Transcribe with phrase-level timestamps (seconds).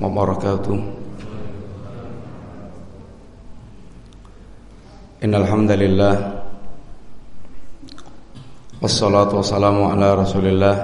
[0.00, 0.76] wabarakatuh
[5.22, 6.14] Innal hamdalillah
[8.82, 10.76] wassalatu wassalamu ala Rasulillah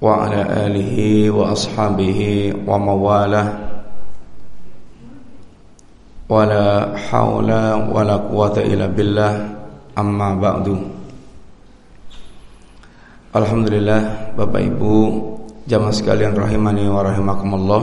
[0.00, 3.46] wa ala alihi wa ashabihi wa mawalah
[6.32, 9.32] wala haula wala quwata illa billah
[9.92, 10.80] amma ba'du
[13.36, 14.96] Alhamdulillah Bapak Ibu
[15.68, 17.82] Jamaah sekalian rahimani wa rahimakumullah.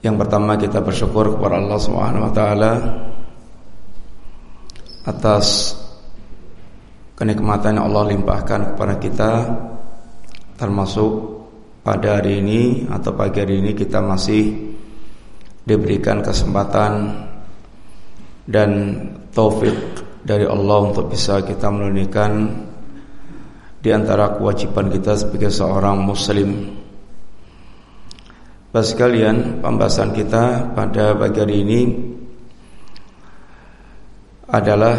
[0.00, 2.72] Yang pertama kita bersyukur kepada Allah Subhanahu wa taala
[5.04, 5.76] atas
[7.12, 9.30] kenikmatan yang Allah limpahkan kepada kita
[10.56, 11.44] termasuk
[11.84, 14.48] pada hari ini atau pagi hari ini kita masih
[15.68, 17.20] diberikan kesempatan
[18.48, 18.96] dan
[19.36, 19.76] taufik
[20.24, 22.64] dari Allah untuk bisa kita menunaikan
[23.78, 26.78] di antara kewajiban kita sebagai seorang muslim.
[28.68, 31.80] Bapak sekalian, pembahasan kita pada pagi hari ini
[34.44, 34.96] adalah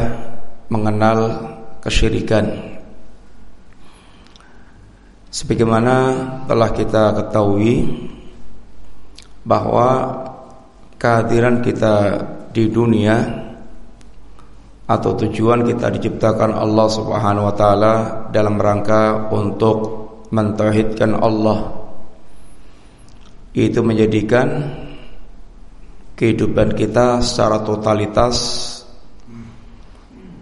[0.74, 1.18] mengenal
[1.84, 2.50] kesyirikan.
[5.30, 5.96] Sebagaimana
[6.50, 8.10] telah kita ketahui
[9.46, 10.18] bahwa
[10.98, 13.39] kehadiran kita di dunia
[14.90, 17.94] atau tujuan kita diciptakan Allah Subhanahu wa taala
[18.34, 19.78] dalam rangka untuk
[20.34, 21.78] mentauhidkan Allah.
[23.54, 24.66] Itu menjadikan
[26.18, 28.36] kehidupan kita secara totalitas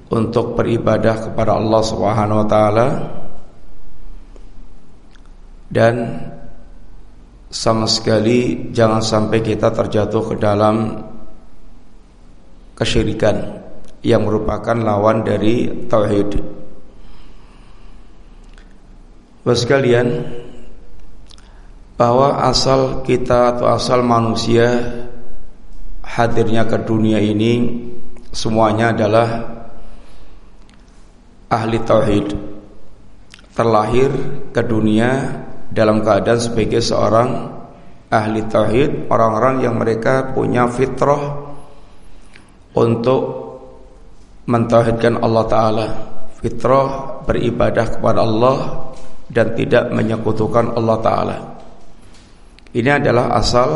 [0.07, 2.87] untuk beribadah kepada Allah Subhanahu wa taala
[5.67, 6.23] dan
[7.51, 11.03] sama sekali jangan sampai kita terjatuh ke dalam
[12.79, 13.66] kesyirikan
[14.08, 16.39] yang merupakan lawan dari tauhid.
[19.44, 20.08] Bapak sekalian,
[21.99, 24.80] bahwa asal kita atau asal manusia
[26.08, 27.83] hadirnya ke dunia ini
[28.31, 29.27] semuanya adalah
[31.52, 32.27] ahli tauhid.
[33.52, 34.11] Terlahir
[34.54, 37.49] ke dunia dalam keadaan sebagai seorang
[38.08, 41.43] ahli tauhid, orang-orang yang mereka punya fitrah
[42.77, 43.46] untuk
[44.47, 45.85] mentauhidkan Allah taala,
[46.39, 48.58] fitrah beribadah kepada Allah
[49.27, 51.37] dan tidak menyekutukan Allah taala.
[52.71, 53.69] Ini adalah asal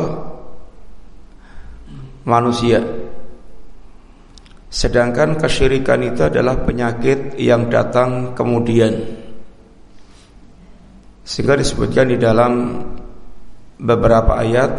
[2.24, 2.80] manusia.
[4.72, 9.20] Sedangkan kesyirikan itu adalah penyakit yang datang kemudian.
[11.28, 12.80] Sehingga disebutkan di dalam
[13.76, 14.72] beberapa ayat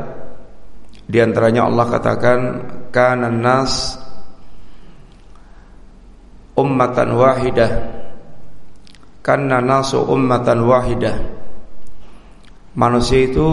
[1.05, 2.39] di antaranya Allah katakan
[2.89, 4.02] kana nas
[6.59, 7.73] ummatan wahidah.
[9.23, 11.17] Karena nasu ummatan wahidah.
[12.73, 13.49] Manusia itu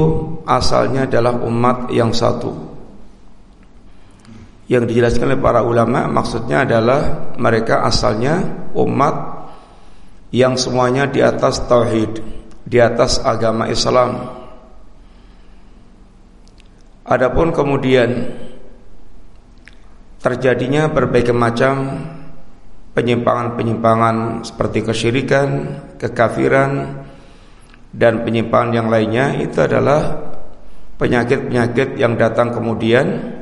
[0.47, 2.55] asalnya adalah umat yang satu.
[4.69, 8.39] Yang dijelaskan oleh para ulama maksudnya adalah mereka asalnya
[8.77, 9.15] umat
[10.29, 12.21] yang semuanya di atas tauhid
[12.69, 14.39] di atas agama Islam.
[17.09, 18.29] Adapun kemudian
[20.21, 22.05] terjadinya berbagai macam
[22.93, 25.47] penyimpangan-penyimpangan seperti kesyirikan,
[26.01, 27.03] kekafiran
[27.93, 30.29] dan penyimpangan yang lainnya itu adalah
[30.99, 33.39] penyakit-penyakit yang datang kemudian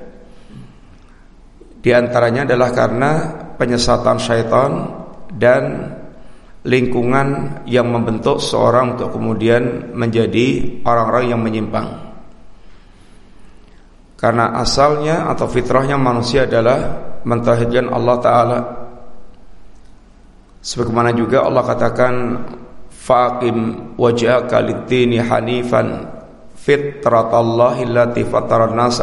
[1.81, 3.11] di antaranya adalah karena
[3.55, 4.71] penyesatan syaitan
[5.33, 5.93] dan
[6.67, 11.87] lingkungan yang membentuk seorang untuk kemudian menjadi orang-orang yang menyimpang.
[14.17, 18.59] Karena asalnya atau fitrahnya manusia adalah mentauhidkan Allah taala
[20.67, 22.43] Sebagaimana juga Allah katakan
[22.91, 23.57] faqim
[23.95, 26.11] wajhaka lid-dini hanifan
[26.59, 28.99] fitratallahi allati fataran nas.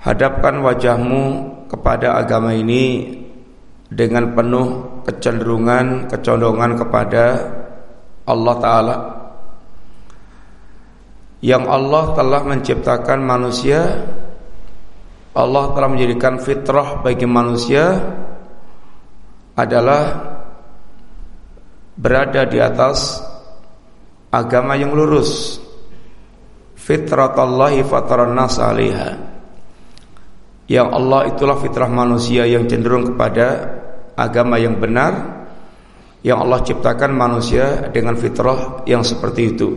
[0.00, 1.22] Hadapkan wajahmu
[1.68, 3.12] kepada agama ini
[3.92, 7.24] dengan penuh kecenderungan, kecondongan kepada
[8.24, 8.96] Allah taala.
[11.44, 14.00] Yang Allah telah menciptakan manusia
[15.34, 17.98] Allah telah menjadikan fitrah bagi manusia
[19.54, 20.02] adalah
[21.94, 23.22] berada di atas
[24.34, 25.62] agama yang lurus.
[26.74, 28.60] Fitratallahi fataran nas
[30.64, 33.46] yang Allah itulah fitrah manusia yang cenderung kepada
[34.16, 35.44] agama yang benar
[36.24, 39.68] yang Allah ciptakan manusia dengan fitrah yang seperti itu.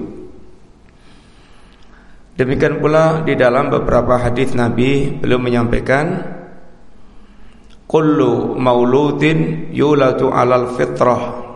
[2.40, 6.37] Demikian pula di dalam beberapa hadis Nabi belum menyampaikan
[7.88, 11.48] kullu mauludin yulatu alal fitrah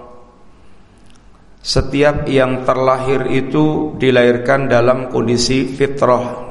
[1.61, 6.49] setiap yang terlahir itu dilahirkan dalam kondisi fitrah.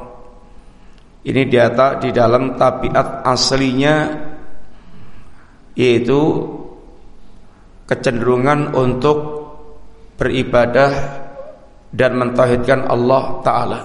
[1.27, 3.97] Ini diata di dalam tabiat aslinya
[5.75, 6.47] yaitu
[7.91, 9.19] kecenderungan untuk
[10.15, 10.93] beribadah
[11.91, 13.81] dan mentauhidkan Allah taala.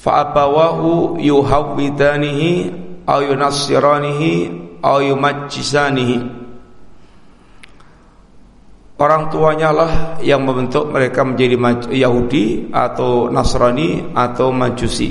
[0.00, 4.32] Fa'abawahu yuhawwidanihi aw yunassiranihi
[4.80, 6.40] aw yumajjisanihi
[9.00, 11.56] Orang tuanya lah yang membentuk mereka menjadi
[11.88, 15.08] Yahudi atau Nasrani atau Majusi.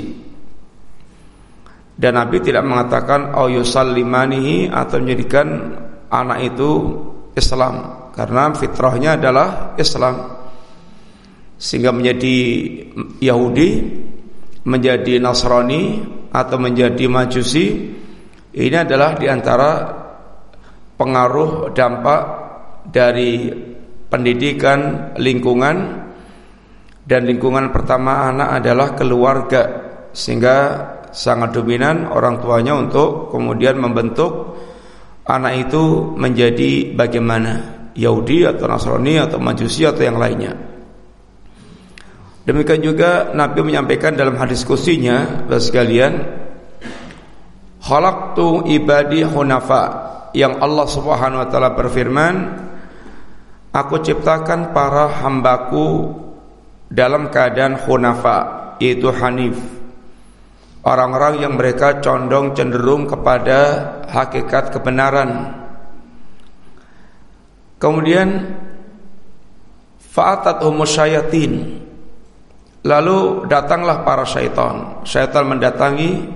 [1.98, 5.74] Dan Nabi tidak mengatakan au yusallimanihi atau menjadikan
[6.06, 6.70] anak itu
[7.34, 10.38] Islam karena fitrahnya adalah Islam.
[11.58, 12.36] Sehingga menjadi
[13.18, 13.68] Yahudi,
[14.64, 17.66] menjadi Nasrani atau menjadi Majusi
[18.50, 19.70] ini adalah di antara
[20.98, 22.22] pengaruh dampak
[22.90, 23.46] dari
[24.10, 25.76] pendidikan, lingkungan
[27.06, 29.62] dan lingkungan pertama anak adalah keluarga
[30.10, 30.56] sehingga
[31.14, 34.58] sangat dominan orang tuanya untuk kemudian membentuk
[35.26, 37.52] anak itu menjadi bagaimana
[37.94, 40.69] Yahudi atau Nasrani atau Majusi atau yang lainnya.
[42.48, 46.24] Demikian juga Nabi menyampaikan dalam hadis kursinya sekalian
[47.80, 49.84] Khalaqtu ibadi hunafa
[50.32, 52.34] yang Allah Subhanahu wa taala berfirman
[53.70, 56.10] Aku ciptakan para hambaku
[56.90, 59.54] dalam keadaan hunafa yaitu hanif.
[60.82, 63.58] Orang-orang yang mereka condong cenderung kepada
[64.10, 65.54] hakikat kebenaran.
[67.78, 68.58] Kemudian
[70.02, 71.79] fa'atat syayatin
[72.80, 76.28] lalu datanglah para syaitan syaitan mendatangi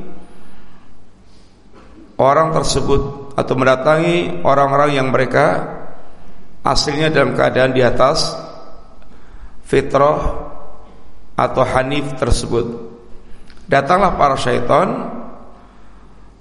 [2.20, 5.46] orang tersebut atau mendatangi orang-orang yang mereka
[6.62, 8.38] aslinya dalam keadaan di atas
[9.66, 10.18] fitrah
[11.34, 12.94] atau hanif tersebut.
[13.66, 14.88] Datanglah para syaitan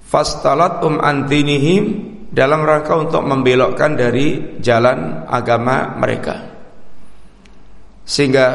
[0.06, 6.35] fastalat um antinihim dalam rangka untuk membelokkan dari jalan agama mereka.
[8.03, 8.47] Sehingga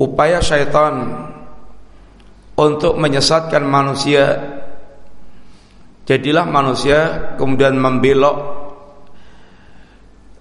[0.00, 1.28] upaya syaitan
[2.56, 4.40] untuk menyesatkan manusia
[6.08, 8.60] jadilah manusia kemudian membelok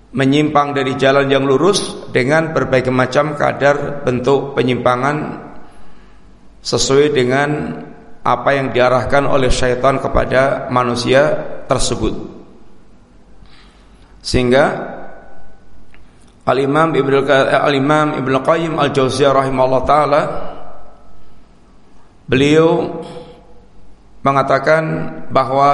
[0.10, 5.46] menyimpang dari jalan yang lurus dengan berbagai macam kadar bentuk penyimpangan
[6.66, 7.50] sesuai dengan
[8.26, 11.40] apa yang diarahkan oleh syaitan kepada manusia
[11.70, 12.14] tersebut.
[14.20, 14.66] Sehingga
[16.50, 20.22] Al-Imam Ibnu Al-Imam Ibnu Qayyim Al-Jauziyah rahimahullah taala
[22.26, 23.02] beliau
[24.26, 24.84] mengatakan
[25.30, 25.72] bahwa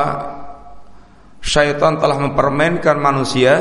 [1.39, 3.53] syaitan telah mempermainkan manusia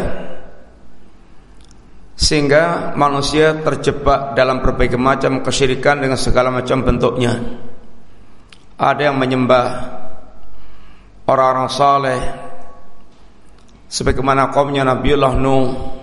[2.14, 7.34] sehingga manusia terjebak dalam berbagai macam kesyirikan dengan segala macam bentuknya.
[8.78, 9.66] Ada yang menyembah
[11.26, 12.20] orang-orang saleh
[13.90, 16.02] sebagaimana kaumnya Nabiullah Nuh.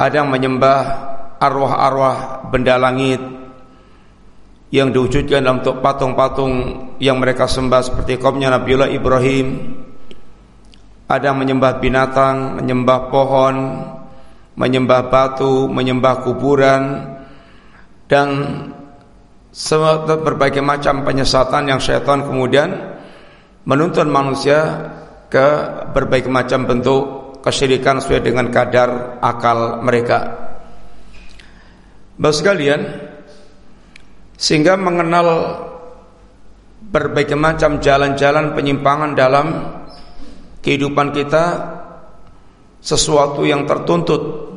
[0.00, 0.80] Ada yang menyembah
[1.36, 3.20] arwah-arwah benda langit
[4.72, 6.52] yang diwujudkan dalam bentuk patung-patung
[6.96, 9.76] yang mereka sembah seperti kaumnya Nabiullah Ibrahim.
[11.04, 13.56] Ada yang menyembah binatang, menyembah pohon,
[14.56, 16.82] menyembah batu, menyembah kuburan
[18.08, 18.28] dan
[20.24, 22.96] berbagai macam penyesatan yang syaitan kemudian
[23.68, 24.88] menuntun manusia
[25.28, 25.46] ke
[25.92, 30.48] berbagai macam bentuk kesyirikan sesuai dengan kadar akal mereka.
[32.20, 32.80] Bapak sekalian,
[34.36, 35.28] sehingga mengenal
[36.80, 39.46] berbagai macam jalan-jalan penyimpangan dalam
[40.60, 41.44] kehidupan kita
[42.80, 44.52] sesuatu yang tertuntut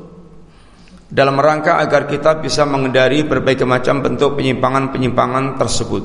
[1.14, 6.04] dalam rangka agar kita bisa mengendari berbagai macam bentuk penyimpangan-penyimpangan tersebut.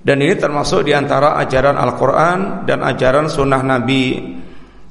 [0.00, 4.39] Dan ini termasuk di antara ajaran Al-Quran dan ajaran Sunnah Nabi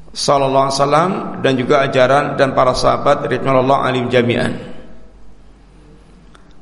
[0.10, 1.12] Sallallahu Alaihi Wasallam
[1.46, 4.54] dan juga ajaran dan para sahabat Ridwanullah alim jami'an.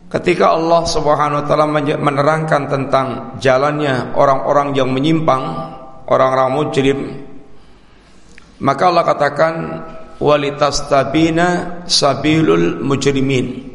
[0.07, 1.67] Ketika Allah Subhanahu Wa Taala
[1.99, 3.07] menerangkan tentang
[3.39, 5.43] jalannya orang-orang yang menyimpang,
[6.07, 6.99] orang-orang mujrim,
[8.63, 9.53] maka Allah katakan
[10.17, 11.47] walitastabina
[11.85, 13.67] sabilul mujrimin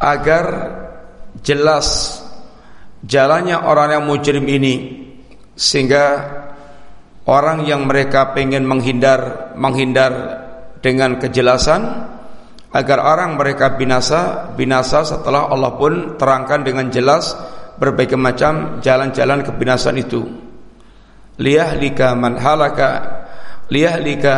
[0.00, 0.44] agar
[1.44, 2.20] jelas
[3.04, 4.74] jalannya orang yang mujrim ini
[5.54, 6.04] sehingga
[7.24, 10.12] orang yang mereka pengen menghindar menghindar
[10.84, 12.12] dengan kejelasan
[12.74, 17.32] agar orang mereka binasa binasa setelah Allah pun terangkan dengan jelas
[17.80, 20.22] berbagai macam jalan-jalan kebinasan itu.
[21.40, 22.90] Liyahlika man halaka
[23.72, 24.34] liyahlika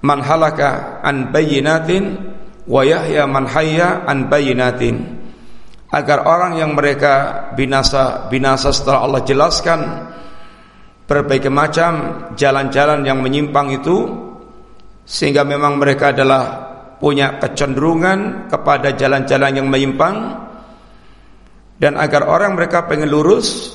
[0.00, 2.32] man halaka an bayyinatin
[2.64, 5.18] wa yahya man hayya an bayyinatin.
[5.90, 9.80] Agar orang yang mereka binasa binasa setelah Allah jelaskan
[11.10, 11.92] berbagai macam
[12.38, 14.06] jalan-jalan yang menyimpang itu
[15.02, 16.70] sehingga memang mereka adalah
[17.02, 20.38] punya kecenderungan kepada jalan-jalan yang menyimpang
[21.82, 23.74] dan agar orang mereka pengen lurus,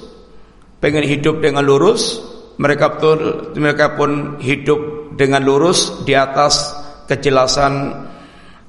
[0.80, 2.24] pengen hidup dengan lurus,
[2.56, 6.72] mereka betul mereka pun hidup dengan lurus di atas
[7.12, 8.00] kejelasan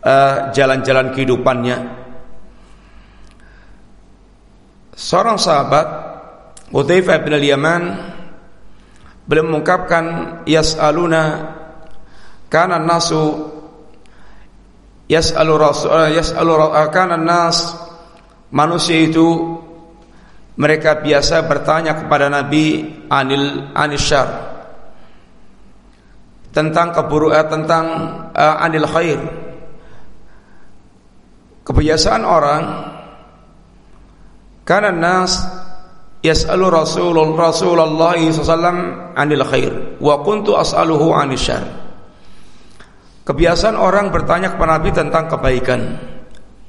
[0.03, 1.79] eh, jalan-jalan uh, kehidupannya.
[4.97, 5.87] Seorang sahabat
[6.73, 7.83] Hudzaifah bin al-Yaman
[9.27, 10.05] beliau mengungkapkan
[10.47, 11.55] yas'aluna
[12.47, 13.51] kana nasu
[15.11, 16.55] yas'alu rasul yas'alu
[16.95, 17.75] kana nas
[18.55, 19.59] manusia itu
[20.57, 24.57] mereka biasa bertanya kepada Nabi anil anisyar
[26.57, 27.85] tentang keburukan eh, tentang
[28.33, 29.21] uh, anil khair.
[31.69, 32.65] Kebiasaan orang
[34.65, 35.37] karena nas
[36.25, 41.65] yas'alu Rasulullah Rasulullah sallallahu anil khair wa kuntu as'aluhu anil syar.
[43.27, 45.81] Kebiasaan orang bertanya kepada Nabi tentang kebaikan.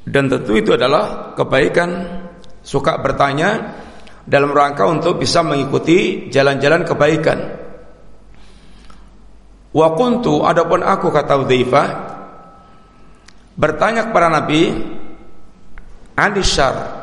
[0.08, 2.24] Dan tentu itu adalah kebaikan
[2.64, 3.76] Suka bertanya
[4.24, 7.40] Dalam rangka untuk bisa mengikuti Jalan-jalan kebaikan
[9.76, 11.88] Wa kuntu Adapun aku kata Udhaifah
[13.60, 14.72] Bertanya kepada Nabi
[16.16, 16.97] Anisyar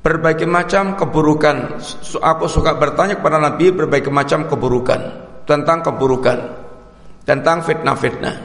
[0.00, 1.76] Berbagai macam keburukan.
[2.24, 5.00] Aku suka bertanya kepada Nabi Berbagai macam keburukan.
[5.44, 6.38] Tentang keburukan.
[7.28, 8.36] Tentang fitnah-fitnah.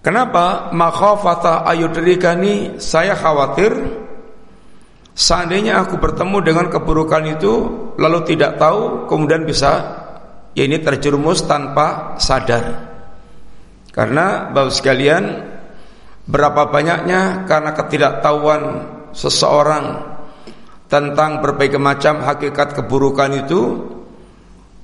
[0.00, 0.72] Kenapa?
[0.72, 3.76] Makhafata ayudrikani saya khawatir
[5.12, 7.52] seandainya aku bertemu dengan keburukan itu
[8.00, 10.00] lalu tidak tahu kemudian bisa
[10.56, 12.88] ya ini terjerumus tanpa sadar.
[13.90, 15.24] Karena Bapak sekalian
[16.24, 18.62] berapa banyaknya karena ketidaktahuan
[19.12, 20.16] seseorang
[20.90, 23.60] tentang berbagai macam hakikat keburukan itu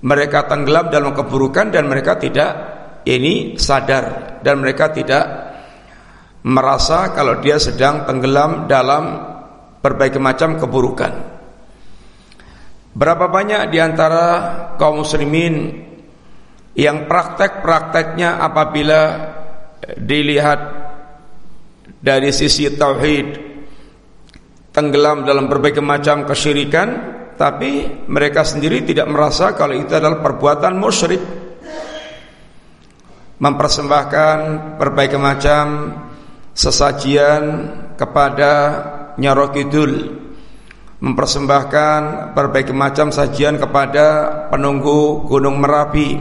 [0.06, 2.50] mereka tenggelam dalam keburukan dan mereka tidak
[3.02, 5.24] ini sadar dan mereka tidak
[6.46, 9.18] merasa kalau dia sedang tenggelam dalam
[9.82, 11.34] berbagai macam keburukan.
[12.96, 14.26] Berapa banyak di antara
[14.78, 15.84] kaum muslimin
[16.78, 19.00] yang praktek-prakteknya apabila
[20.00, 20.60] dilihat
[22.00, 23.45] dari sisi tauhid
[24.76, 31.22] tenggelam dalam berbagai macam kesyirikan tapi mereka sendiri tidak merasa kalau itu adalah perbuatan musyrik.
[33.36, 34.38] Mempersembahkan
[34.80, 35.64] berbagai macam
[36.56, 37.42] sesajian
[37.96, 38.52] kepada
[39.20, 39.92] Nyaro Kidul.
[40.96, 44.04] Mempersembahkan berbagai macam sajian kepada
[44.48, 46.16] penunggu Gunung Merapi.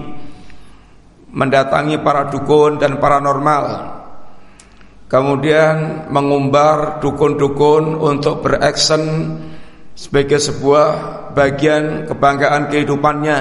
[1.31, 3.94] Mendatangi para dukun dan paranormal
[5.15, 9.31] kemudian mengumbar dukun-dukun untuk beraksen
[9.95, 10.87] sebagai sebuah
[11.31, 13.39] bagian kebanggaan kehidupannya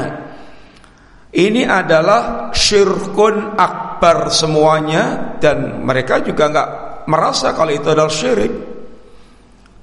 [1.34, 6.70] ini adalah syirkun akbar semuanya dan mereka juga nggak
[7.10, 8.54] merasa kalau itu adalah syirik.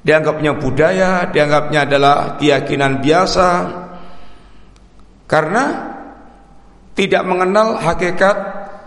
[0.01, 3.47] Dianggapnya budaya, dianggapnya adalah keyakinan biasa
[5.27, 5.63] karena
[6.95, 8.37] tidak mengenal hakikat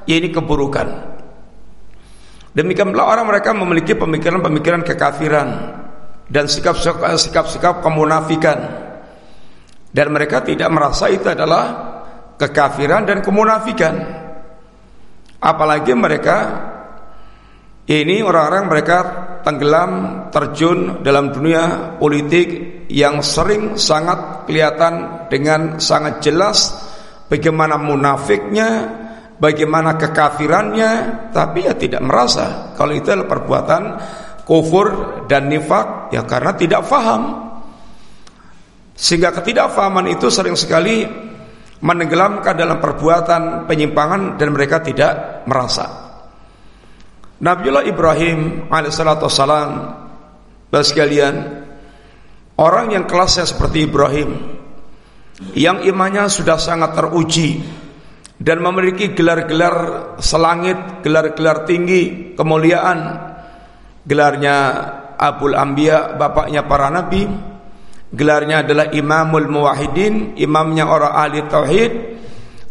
[0.09, 1.14] ini keburukan.
[2.55, 5.49] Demikianlah orang mereka memiliki pemikiran-pemikiran kekafiran
[6.31, 8.59] dan sikap-sikap kemunafikan
[9.95, 11.95] dan mereka tidak merasa itu adalah
[12.39, 13.95] kekafiran dan kemunafikan.
[15.43, 16.37] Apalagi mereka
[17.85, 18.99] ini orang-orang mereka
[19.45, 19.91] tenggelam
[20.33, 22.49] terjun dalam dunia politik
[22.89, 26.73] yang sering sangat kelihatan dengan sangat jelas
[27.29, 28.69] bagaimana munafiknya,
[29.39, 30.91] bagaimana kekafirannya,
[31.35, 33.83] tapi ya tidak merasa kalau itu adalah perbuatan
[34.45, 34.87] kufur
[35.27, 37.53] dan nifak ya karena tidak faham.
[38.95, 41.03] Sehingga ketidakfahaman itu sering sekali
[41.83, 46.05] menenggelamkan dalam perbuatan penyimpangan dan mereka tidak merasa.
[47.43, 49.71] Nabiullah Ibrahim alaihissalatu wassalam
[50.71, 51.35] sekalian
[52.59, 54.31] orang yang kelasnya seperti Ibrahim
[55.55, 57.63] yang imannya sudah sangat teruji
[58.45, 59.77] dan memiliki gelar-gelar
[60.21, 63.17] selangit, gelar-gelar tinggi, kemuliaan,
[64.05, 64.57] gelarnya
[65.17, 67.25] Abul Ambia, bapaknya para nabi,
[68.15, 71.93] Gelarnya adalah Imamul Muwahidin, imamnya orang ahli tauhid.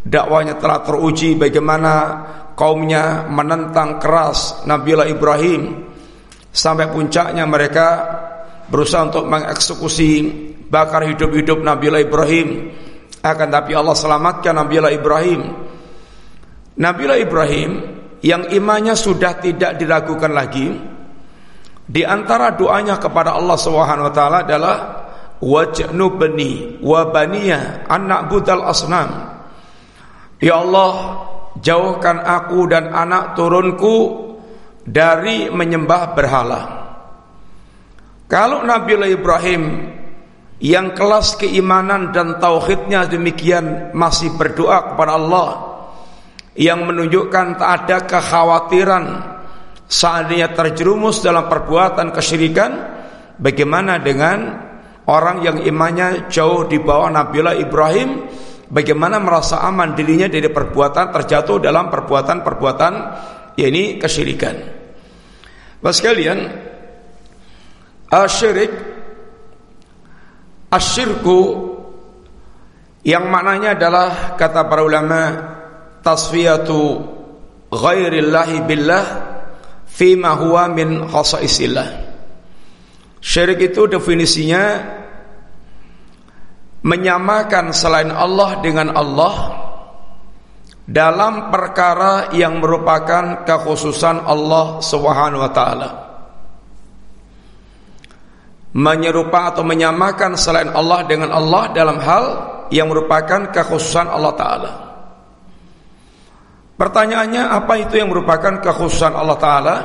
[0.04, 1.94] Dakwanya telah teruji bagaimana
[2.56, 5.92] kaumnya menentang keras Nabiullah Ibrahim.
[6.48, 7.88] Sampai puncaknya mereka
[8.72, 10.12] berusaha untuk mengeksekusi
[10.72, 12.48] bakar hidup-hidup Nabiullah Ibrahim
[13.24, 15.42] Akan tapi Allah selamatkan Nabiullah Ibrahim.
[16.76, 17.72] Nabiullah Ibrahim
[18.20, 20.68] yang imannya sudah tidak diragukan lagi.
[21.84, 24.76] Di antara doanya kepada Allah Subhanahu wa taala adalah
[25.40, 29.40] wajnubni wa baniya anak budal asnam.
[30.44, 31.24] Ya Allah,
[31.64, 33.96] jauhkan aku dan anak turunku
[34.84, 36.62] dari menyembah berhala.
[38.28, 39.64] Kalau Nabiullah Ibrahim
[40.62, 45.50] yang kelas keimanan dan tauhidnya demikian masih berdoa kepada Allah
[46.54, 49.06] yang menunjukkan tak ada kekhawatiran
[49.90, 52.72] seandainya terjerumus dalam perbuatan kesyirikan
[53.42, 54.62] bagaimana dengan
[55.10, 58.10] orang yang imannya jauh di bawah Nabiullah Ibrahim
[58.70, 62.94] bagaimana merasa aman dirinya dari perbuatan terjatuh dalam perbuatan-perbuatan
[63.58, 64.56] yakni kesyirikan.
[65.84, 66.40] Bapak sekalian,
[68.32, 68.93] syirik
[70.74, 71.70] Asyirku
[73.06, 75.22] yang maknanya adalah kata para ulama
[76.02, 77.06] tasfiyatu
[77.70, 79.06] ghairillahi billah
[79.86, 82.10] fima huwa min khasaisillah.
[83.22, 84.82] Syirik itu definisinya
[86.84, 89.36] menyamakan selain Allah dengan Allah
[90.84, 95.90] dalam perkara yang merupakan kekhususan Allah Subhanahu wa taala
[98.74, 102.26] menyerupa atau menyamakan selain Allah dengan Allah dalam hal
[102.74, 104.72] yang merupakan kekhususan Allah Ta'ala.
[106.74, 109.76] Pertanyaannya apa itu yang merupakan kekhususan Allah Ta'ala?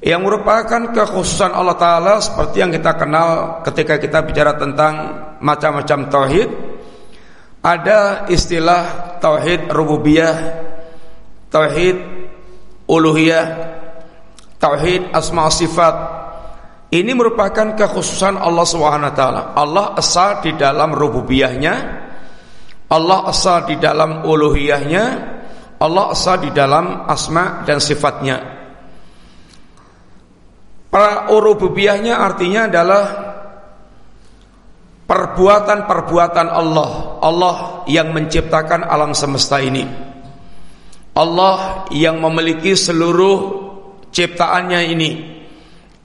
[0.00, 4.94] Yang merupakan kekhususan Allah Ta'ala Seperti yang kita kenal ketika kita bicara tentang
[5.40, 6.48] macam-macam tauhid.
[7.60, 10.36] Ada istilah tauhid rububiyah
[11.50, 11.96] Tauhid
[12.86, 13.46] uluhiyah
[14.56, 16.25] Tauhid asma sifat
[16.86, 18.62] ini merupakan kekhususan Allah
[19.10, 19.42] taala.
[19.58, 21.74] Allah esa di dalam rububiyahnya,
[22.86, 25.04] Allah esa di dalam uluhiyahnya,
[25.82, 28.38] Allah esa di dalam asma dan sifatnya.
[30.86, 33.04] Para rububiyahnya artinya adalah
[35.10, 37.18] perbuatan-perbuatan Allah.
[37.18, 37.56] Allah
[37.90, 39.82] yang menciptakan alam semesta ini.
[41.18, 43.66] Allah yang memiliki seluruh
[44.14, 45.35] ciptaannya ini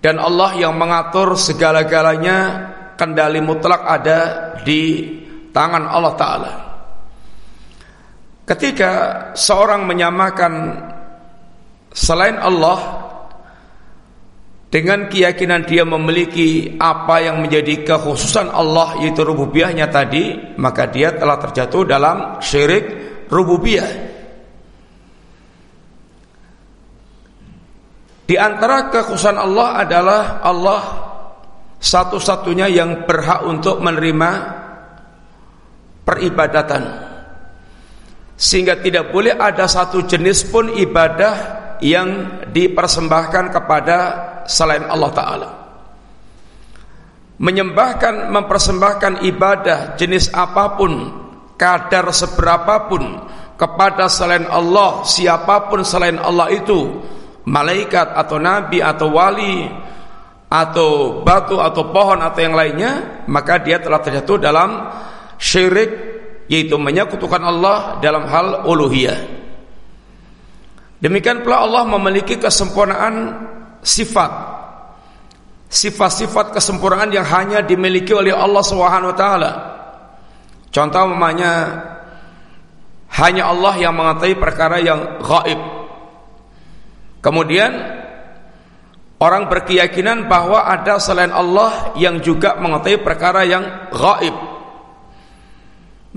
[0.02, 4.20] dan Allah yang mengatur segala-galanya kendali mutlak ada
[4.66, 5.14] di
[5.54, 6.54] tangan Allah Ta'ala.
[8.50, 8.92] Ketika
[9.38, 10.54] seorang menyamakan
[11.94, 13.02] selain Allah
[14.72, 21.38] dengan keyakinan dia memiliki apa yang menjadi kekhususan Allah yaitu rububiyahnya tadi maka dia telah
[21.38, 22.86] terjatuh dalam syirik
[23.28, 24.11] rububiyah
[28.32, 30.82] Di antara kekhususan Allah adalah Allah
[31.84, 34.30] satu-satunya yang berhak untuk menerima
[36.08, 36.84] peribadatan.
[38.39, 41.36] Sehingga tidak boleh ada satu jenis pun ibadah
[41.84, 43.98] yang dipersembahkan kepada
[44.48, 45.50] selain Allah Ta'ala.
[47.36, 50.94] Menyembahkan, mempersembahkan ibadah jenis apa pun,
[51.60, 53.28] kadar seberapapun
[53.60, 57.12] kepada selain Allah, siapa pun selain Allah itu
[57.52, 59.68] malaikat atau nabi atau wali
[60.48, 64.88] atau batu atau pohon atau yang lainnya maka dia telah terjatuh dalam
[65.36, 65.92] syirik
[66.48, 69.44] yaitu menyekutukan Allah dalam hal uluhiyah.
[71.00, 73.48] Demikian pula Allah memiliki kesempurnaan
[73.82, 74.32] sifat.
[75.72, 79.52] Sifat-sifat kesempurnaan yang hanya dimiliki oleh Allah Subhanahu taala.
[80.68, 81.80] Contoh namanya
[83.16, 85.81] hanya Allah yang mengetahui perkara yang gaib
[87.22, 87.72] Kemudian
[89.22, 94.34] orang berkeyakinan bahwa ada selain Allah yang juga mengetahui perkara yang gaib.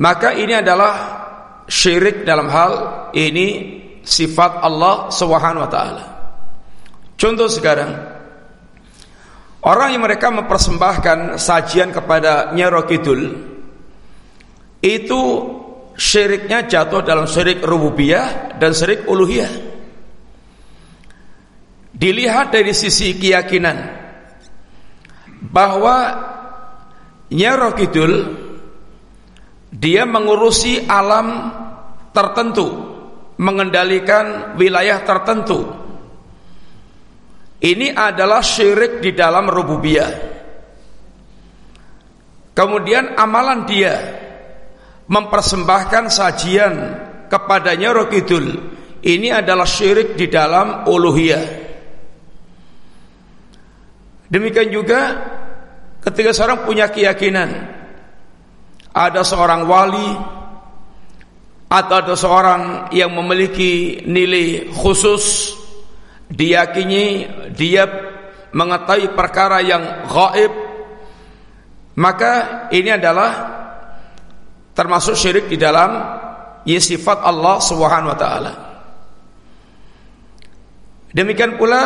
[0.00, 1.22] Maka ini adalah
[1.68, 2.72] syirik dalam hal
[3.12, 5.68] ini sifat Allah Subhanahu.
[7.14, 7.92] Contoh sekarang
[9.64, 13.22] orang yang mereka mempersembahkan sajian kepada Nyero Kidul
[14.84, 15.20] itu
[15.96, 19.73] syiriknya jatuh dalam syirik rububiyah dan syirik uluhiyah.
[21.94, 23.78] Dilihat dari sisi keyakinan
[25.46, 25.96] bahwa
[27.30, 28.14] Nyaro Kidul
[29.74, 31.50] dia mengurusi alam
[32.14, 32.66] tertentu,
[33.38, 35.66] mengendalikan wilayah tertentu.
[37.64, 40.12] Ini adalah syirik di dalam rububiyah.
[42.54, 43.94] Kemudian amalan dia
[45.10, 46.74] mempersembahkan sajian
[47.26, 48.46] kepadanya Rokidul.
[49.04, 51.44] Ini adalah syirik di dalam uluhiyah.
[54.28, 55.00] Demikian juga
[56.04, 57.50] ketika seorang punya keyakinan
[58.94, 60.10] ada seorang wali
[61.68, 62.62] atau ada seorang
[62.94, 65.56] yang memiliki nilai khusus
[66.30, 67.84] diyakini dia
[68.54, 70.52] mengetahui perkara yang gaib
[71.94, 73.32] maka ini adalah
[74.74, 75.90] termasuk syirik di dalam
[76.66, 78.52] ya sifat Allah Subhanahu wa taala.
[81.14, 81.82] Demikian pula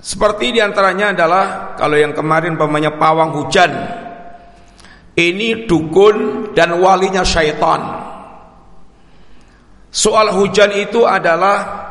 [0.00, 1.44] seperti di antaranya adalah
[1.76, 3.68] kalau yang kemarin pemanya pawang hujan
[5.12, 8.08] ini dukun dan walinya syaitan.
[9.92, 11.84] Soal hujan itu adalah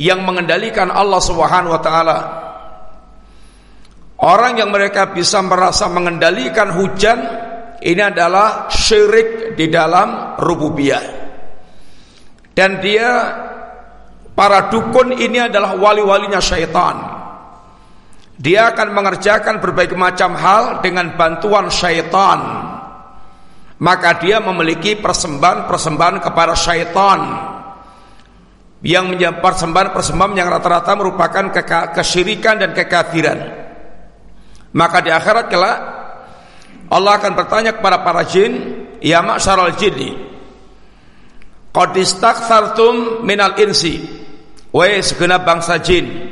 [0.00, 2.18] yang mengendalikan Allah Subhanahu wa taala.
[4.20, 7.18] Orang yang mereka bisa merasa mengendalikan hujan
[7.80, 11.04] ini adalah syirik di dalam rububiyah.
[12.52, 13.08] Dan dia
[14.34, 17.19] para dukun ini adalah wali-walinya syaitan.
[18.40, 22.40] Dia akan mengerjakan berbagai macam hal dengan bantuan syaitan.
[23.80, 27.20] Maka dia memiliki persembahan-persembahan kepada syaitan
[28.80, 29.12] yang
[29.44, 31.52] persembahan-persembahan yang rata-rata merupakan
[31.92, 33.38] kesyirikan dan kekafiran.
[34.72, 35.78] Maka di akhirat kelak
[36.90, 38.52] Allah akan bertanya kepada para jin,
[39.04, 40.16] "Ya ma'syaral jinni,
[41.70, 44.00] qad istakthartum minal insi?"
[44.70, 46.29] Wahai segenap bangsa jin,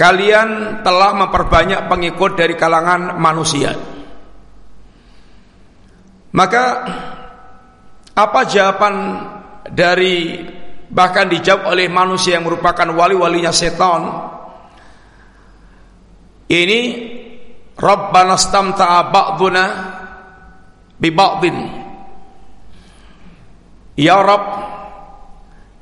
[0.00, 3.76] kalian telah memperbanyak pengikut dari kalangan manusia.
[6.32, 6.64] Maka
[8.16, 8.94] apa jawaban
[9.68, 10.40] dari
[10.88, 14.02] bahkan dijawab oleh manusia yang merupakan wali-walinya setan?
[16.48, 16.80] Ini
[17.76, 19.64] Rabbana stamta'a ba'duna
[20.96, 21.56] bi ba'din.
[24.00, 24.59] Ya Rabb,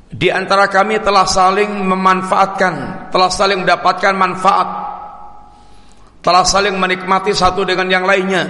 [0.08, 4.68] di antara kami telah saling memanfaatkan, telah saling mendapatkan manfaat,
[6.24, 8.44] telah saling menikmati satu dengan yang lainnya.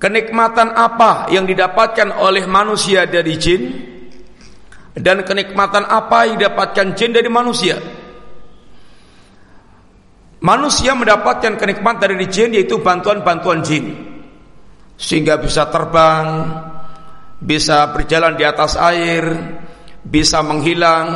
[0.00, 3.62] Kenikmatan apa yang didapatkan oleh manusia dari jin
[4.96, 7.76] dan kenikmatan apa yang didapatkan jin dari manusia?
[10.40, 13.92] Manusia mendapatkan kenikmatan dari jin yaitu bantuan-bantuan jin
[14.96, 16.48] sehingga bisa terbang,
[17.40, 19.24] bisa berjalan di atas air,
[20.04, 21.08] bisa menghilang,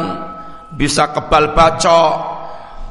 [0.73, 2.35] bisa kebal bacok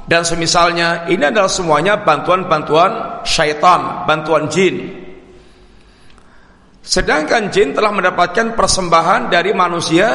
[0.04, 5.00] dan semisalnya ini adalah semuanya bantuan-bantuan syaitan, bantuan jin.
[6.84, 10.08] Sedangkan jin telah mendapatkan persembahan dari manusia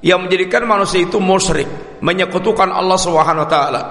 [0.00, 3.82] yang menjadikan manusia itu musyrik, menyekutukan Allah Subhanahu wa taala.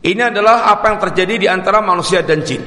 [0.00, 2.62] Ini adalah apa yang terjadi di antara manusia dan jin.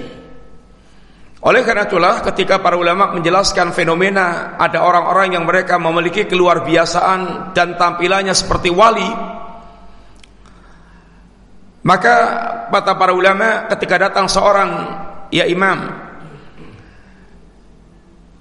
[1.43, 7.51] Oleh karena itulah ketika para ulama menjelaskan fenomena ada orang-orang yang mereka memiliki keluar biasaan
[7.51, 9.11] dan tampilannya seperti wali
[11.83, 12.15] maka
[12.71, 14.71] kata para ulama ketika datang seorang
[15.35, 15.83] ya imam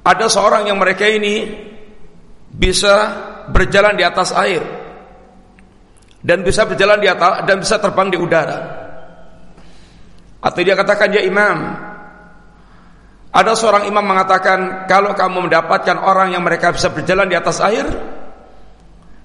[0.06, 1.50] ada seorang yang mereka ini
[2.54, 2.94] bisa
[3.50, 4.62] berjalan di atas air
[6.22, 8.58] dan bisa berjalan di atas dan bisa terbang di udara.
[10.42, 11.58] Atau dia katakan ya imam,
[13.32, 17.88] ada seorang imam mengatakan kalau kamu mendapatkan orang yang mereka bisa berjalan di atas air,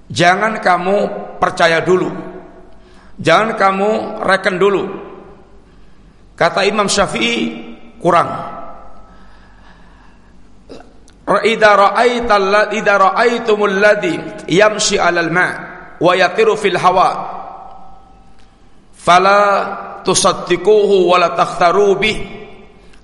[0.08, 0.96] jangan kamu
[1.36, 2.08] percaya dulu.
[3.20, 3.90] Jangan kamu
[4.24, 4.84] reken dulu.
[6.38, 7.52] Kata Imam Syafi'i
[8.00, 8.30] kurang.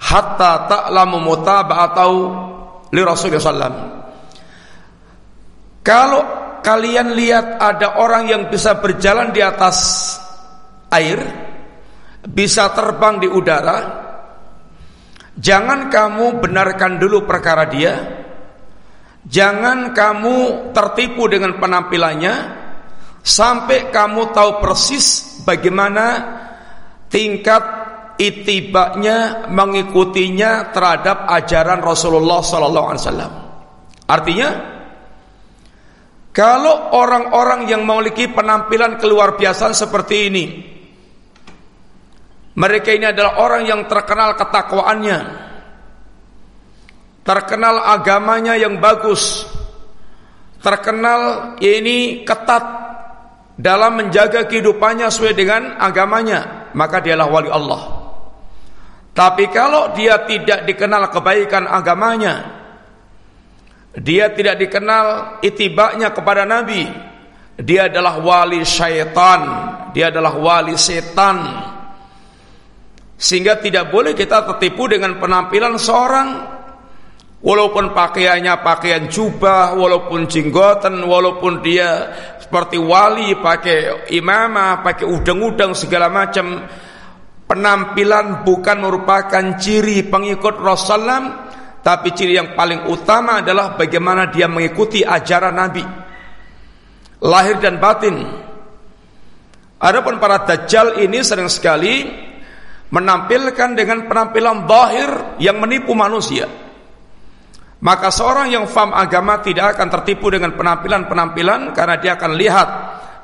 [0.04, 2.16] Hatta ta'lamu mutaba'atahu
[2.92, 3.74] li Rasulullah sallam.
[5.80, 6.22] Kalau
[6.60, 9.76] kalian lihat ada orang yang bisa berjalan di atas
[10.92, 11.20] air,
[12.24, 14.04] bisa terbang di udara,
[15.34, 17.94] Jangan kamu benarkan dulu perkara dia.
[19.24, 22.34] Jangan kamu tertipu dengan penampilannya
[23.24, 26.06] sampai kamu tahu persis bagaimana
[27.08, 27.64] tingkat
[28.20, 33.32] itibaknya mengikutinya terhadap ajaran Rasulullah sallallahu alaihi wasallam.
[34.04, 34.48] Artinya
[36.34, 40.44] kalau orang-orang yang memiliki penampilan keluar biasa seperti ini
[42.54, 45.18] mereka ini adalah orang yang terkenal ketakwaannya.
[47.26, 49.42] Terkenal agamanya yang bagus.
[50.62, 52.62] Terkenal ini ketat
[53.58, 58.03] dalam menjaga kehidupannya sesuai dengan agamanya, maka dialah wali Allah.
[59.14, 62.34] Tapi kalau dia tidak dikenal kebaikan agamanya,
[63.94, 66.82] dia tidak dikenal itibaknya kepada Nabi,
[67.54, 69.40] dia adalah wali syaitan,
[69.94, 71.38] dia adalah wali setan.
[73.14, 76.28] Sehingga tidak boleh kita tertipu dengan penampilan seorang
[77.44, 82.08] Walaupun pakaiannya pakaian jubah, walaupun jenggotan, walaupun dia
[82.40, 86.64] seperti wali, pakai imamah, pakai udang-udang segala macam,
[87.44, 91.50] penampilan bukan merupakan ciri pengikut Rasulullah,
[91.84, 95.84] tapi ciri yang paling utama adalah bagaimana dia mengikuti ajaran Nabi,
[97.20, 98.16] lahir dan batin.
[99.84, 102.08] Adapun para dajjal ini sering sekali
[102.88, 105.10] menampilkan dengan penampilan zahir
[105.42, 106.48] yang menipu manusia.
[107.84, 112.68] Maka seorang yang faham agama tidak akan tertipu dengan penampilan-penampilan karena dia akan lihat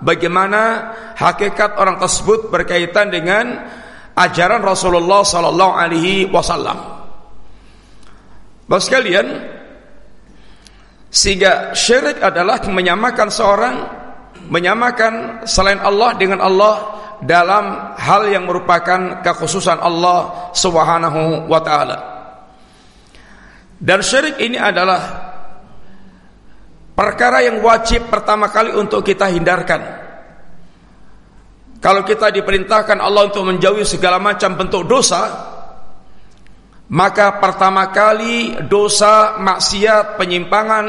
[0.04, 3.44] bagaimana hakikat orang tersebut berkaitan dengan
[4.20, 6.76] ajaran Rasulullah sallallahu alaihi wasallam.
[8.68, 9.26] Bapak sekalian,
[11.10, 13.76] sehingga syirik adalah menyamakan seorang
[14.46, 16.74] menyamakan selain Allah dengan Allah
[17.20, 21.98] dalam hal yang merupakan kekhususan Allah Subhanahu wa taala.
[23.80, 25.00] Dan syirik ini adalah
[26.92, 30.09] perkara yang wajib pertama kali untuk kita hindarkan.
[31.80, 35.48] Kalau kita diperintahkan Allah untuk menjauhi segala macam bentuk dosa,
[36.92, 40.86] maka pertama kali dosa, maksiat, penyimpangan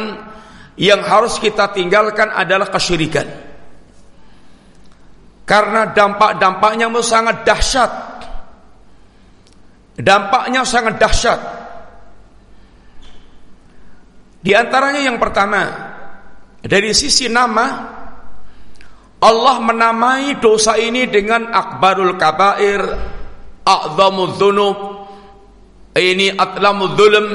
[0.76, 3.24] yang harus kita tinggalkan adalah kesyirikan.
[5.48, 7.92] Karena dampak-dampaknya sangat dahsyat.
[9.96, 11.40] Dampaknya sangat dahsyat.
[14.42, 15.62] Di antaranya yang pertama,
[16.66, 18.01] dari sisi nama
[19.22, 22.82] Allah menamai dosa ini dengan akbarul kabair,
[23.62, 24.78] a'zamul dzunub,
[25.94, 27.28] ini atlamul dzulm,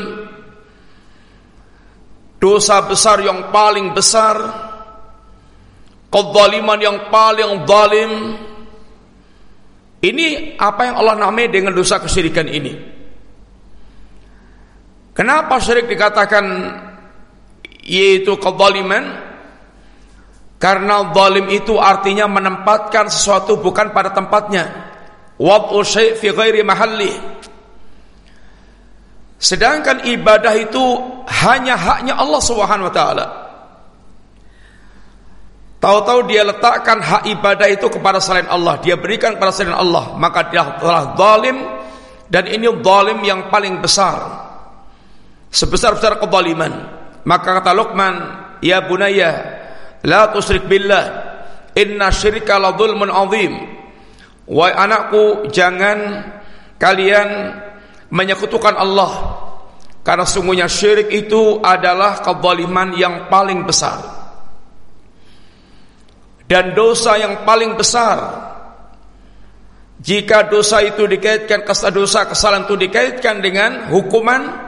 [2.43, 4.35] dosa besar yang paling besar,
[6.11, 8.13] kezaliman yang paling zalim.
[9.97, 12.75] Ini apa yang Allah namai dengan dosa kesyirikan ini.
[15.17, 16.45] Kenapa syirik dikatakan
[17.87, 19.36] yaitu kezaliman
[20.57, 24.93] karena zalim itu artinya menempatkan sesuatu bukan pada tempatnya.
[25.37, 27.13] Wad'u syai' fi ghairi mahalli
[29.37, 30.85] sedangkan ibadah itu
[31.29, 33.27] hanya haknya Allah Subhanahu wa taala.
[35.77, 40.49] Tahu-tahu dia letakkan hak ibadah itu kepada selain Allah, dia berikan kepada selain Allah, maka
[40.49, 41.57] dia telah zalim
[42.33, 44.49] dan ini zalim yang paling besar.
[45.53, 46.73] Sebesar-besar kezaliman.
[47.23, 48.15] Maka kata Luqman,
[48.65, 49.31] "Ya bunayya,
[50.05, 51.05] la tusyrik billah.
[51.79, 53.55] Inna syirka la dzulmun adzim."
[54.47, 56.23] Wahai anakku, jangan
[56.79, 57.59] kalian
[58.15, 59.13] menyekutukan Allah
[60.07, 63.99] karena sungguhnya syirik itu adalah kezaliman yang paling besar.
[66.47, 68.47] Dan dosa yang paling besar
[69.99, 74.66] jika dosa itu dikaitkan dosa kesalahan itu dikaitkan dengan hukuman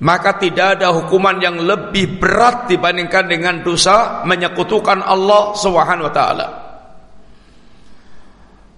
[0.00, 6.48] maka tidak ada hukuman yang lebih berat dibandingkan dengan dosa menyekutukan Allah Subhanahu wa taala.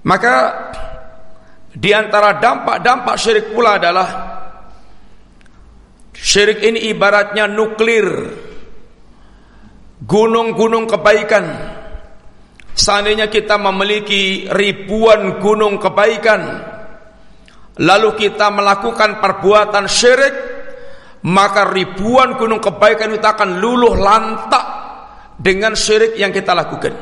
[0.02, 0.34] Maka
[1.70, 4.08] di antara dampak-dampak syirik pula adalah
[6.10, 8.06] syirik ini ibaratnya nuklir
[10.02, 11.44] gunung-gunung kebaikan.
[12.74, 16.72] Seandainya kita memiliki ribuan gunung kebaikan
[17.78, 20.51] lalu kita melakukan perbuatan syirik
[21.22, 24.64] maka ribuan gunung kebaikan itu akan luluh lantak
[25.38, 26.94] dengan syirik yang kita lakukan.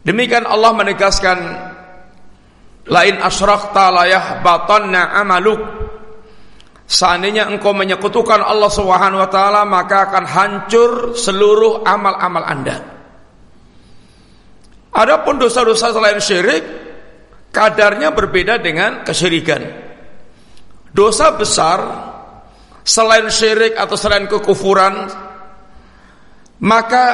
[0.00, 1.38] Demikian Allah menegaskan
[2.88, 5.60] lain asyrakta la yahbatanna amaluk
[6.90, 12.82] Seandainya engkau menyekutukan Allah Subhanahu wa taala maka akan hancur seluruh amal-amal Anda.
[14.90, 16.64] Adapun dosa-dosa selain syirik
[17.54, 19.62] kadarnya berbeda dengan kesyirikan.
[20.90, 22.09] Dosa besar
[22.90, 25.06] selain syirik atau selain kekufuran
[26.66, 27.04] maka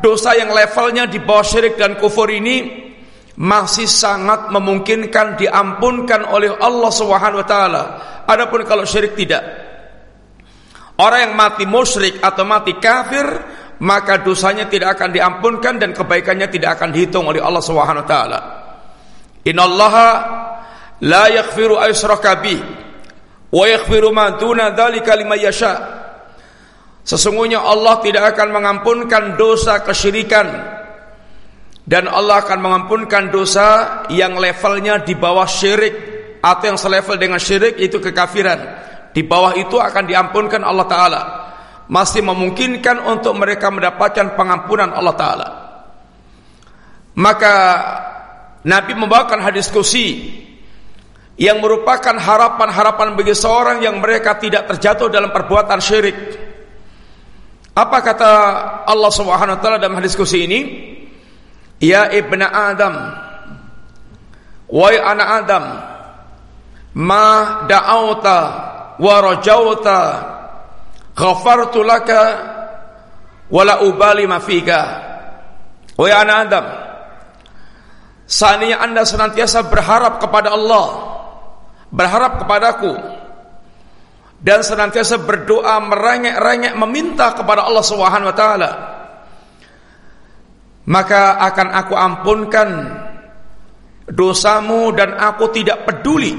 [0.00, 2.88] dosa yang levelnya di bawah syirik dan kufur ini
[3.38, 7.82] masih sangat memungkinkan diampunkan oleh Allah Subhanahu wa taala.
[8.26, 9.44] Adapun kalau syirik tidak.
[10.98, 13.22] Orang yang mati musyrik atau mati kafir,
[13.86, 18.40] maka dosanya tidak akan diampunkan dan kebaikannya tidak akan dihitung oleh Allah Subhanahu wa taala.
[19.46, 20.08] Innallaha
[21.06, 22.87] la yaghfiru aysraka bih
[23.48, 25.74] wa yaghfiru ma duna dzalika liman yasha.
[27.08, 30.76] Sesungguhnya Allah tidak akan mengampunkan dosa kesyirikan
[31.88, 35.94] dan Allah akan mengampunkan dosa yang levelnya di bawah syirik
[36.44, 38.84] atau yang selevel dengan syirik itu kekafiran.
[39.16, 41.22] Di bawah itu akan diampunkan Allah taala.
[41.88, 45.48] Masih memungkinkan untuk mereka mendapatkan pengampunan Allah taala.
[47.16, 47.54] Maka
[48.68, 50.28] Nabi membawakan hadis kursi
[51.38, 56.18] yang merupakan harapan-harapan bagi seorang yang mereka tidak terjatuh dalam perbuatan syirik.
[57.78, 58.30] Apa kata
[58.90, 60.60] Allah Subhanahu wa taala dalam hadis kursi ini?
[61.78, 62.94] Ya ibna Adam,
[64.66, 65.64] wahai anak Adam,
[66.98, 67.26] ma
[67.70, 68.38] da'auta
[68.98, 69.98] wa rajauta
[71.14, 72.22] ghafartu laka
[73.46, 74.82] wala ubali ma fika.
[75.94, 76.66] Wahai anak Adam,
[78.26, 81.14] seandainya Anda senantiasa berharap kepada Allah,
[81.88, 82.92] berharap kepadaku,
[84.38, 88.70] dan senantiasa berdoa merengek-rengek meminta kepada Allah Subhanahu wa taala
[90.88, 92.68] maka akan aku ampunkan
[94.08, 96.32] dosamu dan aku tidak peduli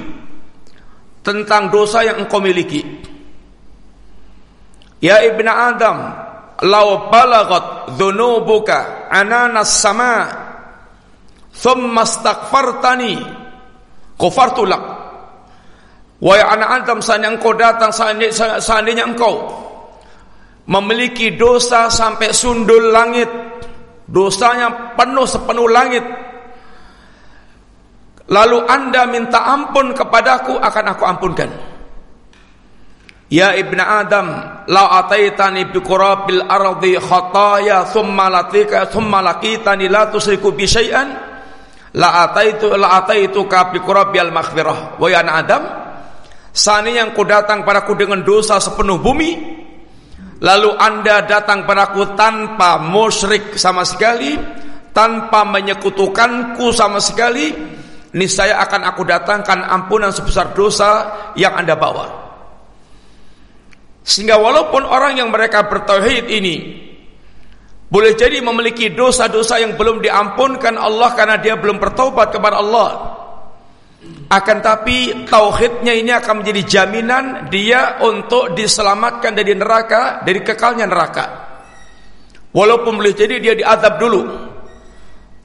[1.21, 2.81] tentang dosa yang engkau miliki.
[4.97, 5.97] Ya ibnu adam
[6.65, 10.27] law balagat dhunubuka ananas sama
[11.53, 13.21] thumma astaghfartani
[14.17, 14.98] ghafartu lak
[16.19, 19.39] Wahai anak Adam, seandainya engkau datang, seandainya, seandainya engkau
[20.67, 23.31] memiliki dosa sampai sundul langit,
[24.03, 26.03] dosanya penuh sepenuh langit,
[28.27, 31.49] lalu anda minta ampun kepadaku, akan aku ampunkan.
[33.31, 34.27] Ya ibnu Adam,
[34.67, 41.13] la ataitani bi qurabil ardi khataya thumma latika thumma laqitani la tusriku bi syai'an
[41.93, 44.97] la ataitu la ataituka bi qurabil maghfirah.
[44.97, 45.63] Wahai anak Adam,
[46.49, 49.31] Seandainya engkau datang padaku dengan dosa sepenuh bumi,
[50.41, 54.33] lalu anda datang padaku tanpa musyrik sama sekali,
[54.91, 57.53] tanpa menyekutukanku sama sekali,
[58.17, 60.89] niscaya akan aku datangkan ampunan sebesar dosa
[61.37, 62.29] yang anda bawa.
[64.01, 66.89] Sehingga walaupun orang yang mereka bertauhid ini
[67.89, 72.89] boleh jadi memiliki dosa-dosa yang belum diampunkan Allah karena dia belum bertobat kepada Allah.
[74.29, 81.25] Akan tapi tauhidnya ini akan menjadi jaminan dia untuk diselamatkan dari neraka, dari kekalnya neraka.
[82.53, 84.21] Walaupun boleh jadi dia diadab dulu.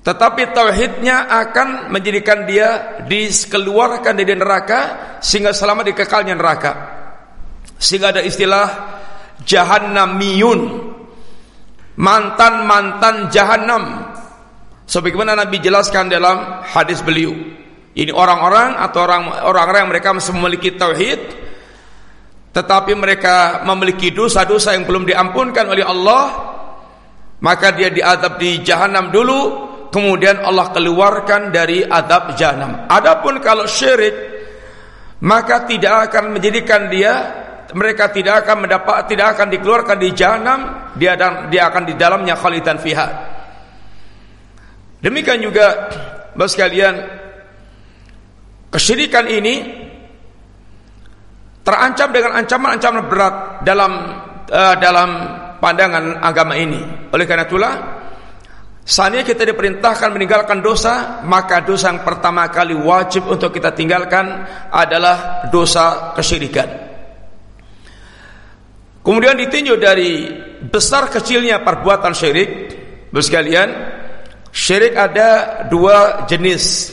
[0.04, 4.80] Tetapi tauhidnya akan menjadikan dia dikeluarkan dari neraka
[5.24, 6.72] sehingga selamat di kekalnya neraka.
[7.80, 8.68] Sehingga ada istilah
[9.48, 10.92] jahannamiyun.
[11.96, 14.12] Mantan-mantan jahannam.
[14.84, 17.32] Sebagaimana Nabi jelaskan dalam hadis beliau.
[17.94, 19.06] Ini orang-orang atau
[19.46, 21.46] orang-orang yang mereka memiliki tauhid
[22.54, 26.54] tetapi mereka memiliki dosa-dosa yang belum diampunkan oleh Allah
[27.42, 29.40] maka dia diadab di jahanam dulu
[29.94, 32.90] kemudian Allah keluarkan dari adab jahanam.
[32.90, 34.14] Adapun kalau syirik
[35.22, 37.14] maka tidak akan menjadikan dia
[37.74, 40.58] mereka tidak akan mendapat tidak akan dikeluarkan di jahanam
[40.98, 43.06] dia dan dia akan di dalamnya khalidan fiha.
[44.98, 45.90] Demikian juga
[46.34, 47.23] Bapak sekalian
[48.74, 49.54] Kesyirikan ini
[51.62, 53.92] terancam dengan ancaman-ancaman berat dalam
[54.50, 55.10] uh, dalam
[55.62, 56.82] pandangan agama ini.
[57.14, 57.74] Oleh karena itulah
[58.84, 65.48] Saatnya kita diperintahkan meninggalkan dosa, maka dosa yang pertama kali wajib untuk kita tinggalkan adalah
[65.48, 66.68] dosa kesyirikan.
[69.00, 70.28] Kemudian ditinjau dari
[70.68, 72.50] besar kecilnya perbuatan syirik,
[73.08, 73.68] sekalian,
[74.52, 76.92] syirik ada dua jenis.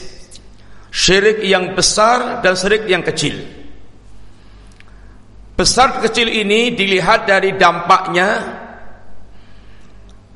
[0.92, 3.40] Syirik yang besar dan syirik yang kecil.
[5.56, 8.60] Besar kecil ini dilihat dari dampaknya.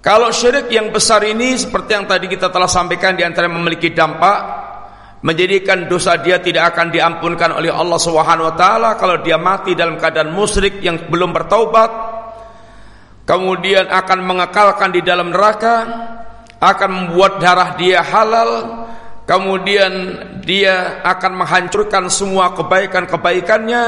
[0.00, 4.38] Kalau syirik yang besar ini seperti yang tadi kita telah sampaikan di antara memiliki dampak
[5.26, 9.98] menjadikan dosa dia tidak akan diampunkan oleh Allah Subhanahu wa taala kalau dia mati dalam
[9.98, 11.90] keadaan musyrik yang belum bertaubat
[13.26, 15.76] kemudian akan mengekalkan di dalam neraka
[16.62, 18.85] akan membuat darah dia halal
[19.26, 19.92] kemudian
[20.46, 23.84] dia akan menghancurkan semua kebaikan-kebaikannya.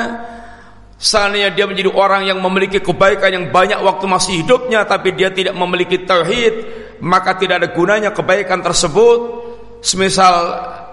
[0.98, 5.54] Seandainya dia menjadi orang yang memiliki kebaikan yang banyak waktu masih hidupnya tapi dia tidak
[5.54, 6.54] memiliki tauhid
[6.98, 9.46] maka tidak ada gunanya kebaikan tersebut.
[9.78, 10.34] Semisal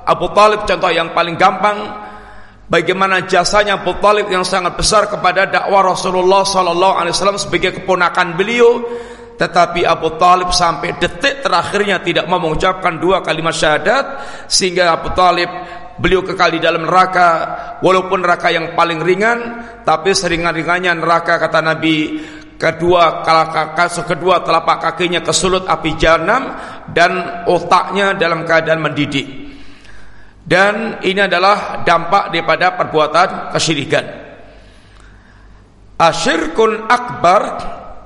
[0.06, 2.06] Abu Talib contoh yang paling gampang
[2.70, 8.86] bagaimana jasanya Abu Talib yang sangat besar kepada dakwah Rasulullah wasallam sebagai keponakan beliau
[9.36, 14.06] tetapi Abu Talib sampai detik terakhirnya tidak mau mengucapkan dua kalimat syahadat
[14.48, 15.52] Sehingga Abu Talib
[16.00, 17.30] beliau kekal di dalam neraka
[17.84, 19.40] Walaupun neraka yang paling ringan
[19.84, 21.98] Tapi seringan-ringannya neraka kata Nabi.
[22.56, 23.20] Kedua
[23.76, 26.56] kasus kedua telapak kakinya kesulut api jahanam
[26.88, 29.52] Dan otaknya dalam keadaan mendidih
[30.48, 34.06] Dan ini adalah dampak daripada perbuatan kesyirikan.
[36.00, 37.42] Asyirkun akbar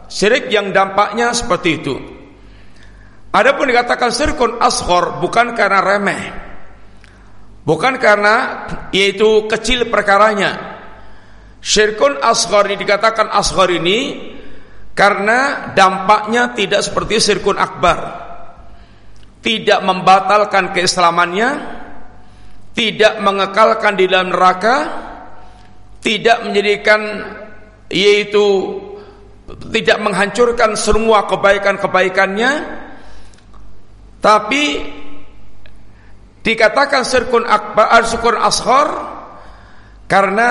[0.09, 1.95] Syirik yang dampaknya seperti itu.
[3.29, 6.23] Adapun dikatakan syirkun ashor bukan karena remeh.
[7.61, 10.81] Bukan karena yaitu kecil perkaranya.
[11.61, 14.33] Syirkun asghar ini dikatakan asghar ini
[14.97, 18.25] karena dampaknya tidak seperti syirkun akbar.
[19.45, 21.49] Tidak membatalkan keislamannya,
[22.73, 24.75] tidak mengekalkan di dalam neraka,
[26.01, 27.01] tidak menjadikan
[27.93, 28.45] yaitu
[29.57, 32.51] tidak menghancurkan semua kebaikan-kebaikannya
[34.19, 34.63] tapi
[36.43, 38.87] dikatakan sirkun akbar sirkun ashar
[40.05, 40.49] karena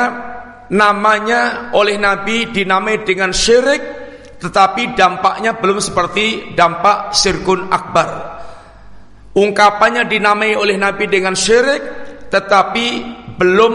[0.72, 3.82] namanya oleh Nabi dinamai dengan syirik
[4.38, 8.38] tetapi dampaknya belum seperti dampak sirkun akbar.
[9.34, 11.82] Ungkapannya dinamai oleh Nabi dengan syirik
[12.30, 12.86] tetapi
[13.34, 13.74] belum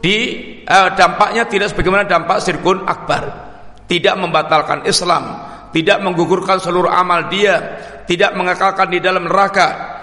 [0.00, 0.18] di
[0.64, 3.49] uh, dampaknya tidak sebagaimana dampak sirkun akbar
[3.90, 5.42] tidak membatalkan Islam,
[5.74, 7.58] tidak menggugurkan seluruh amal dia,
[8.06, 9.98] tidak mengekalkan di dalam neraka.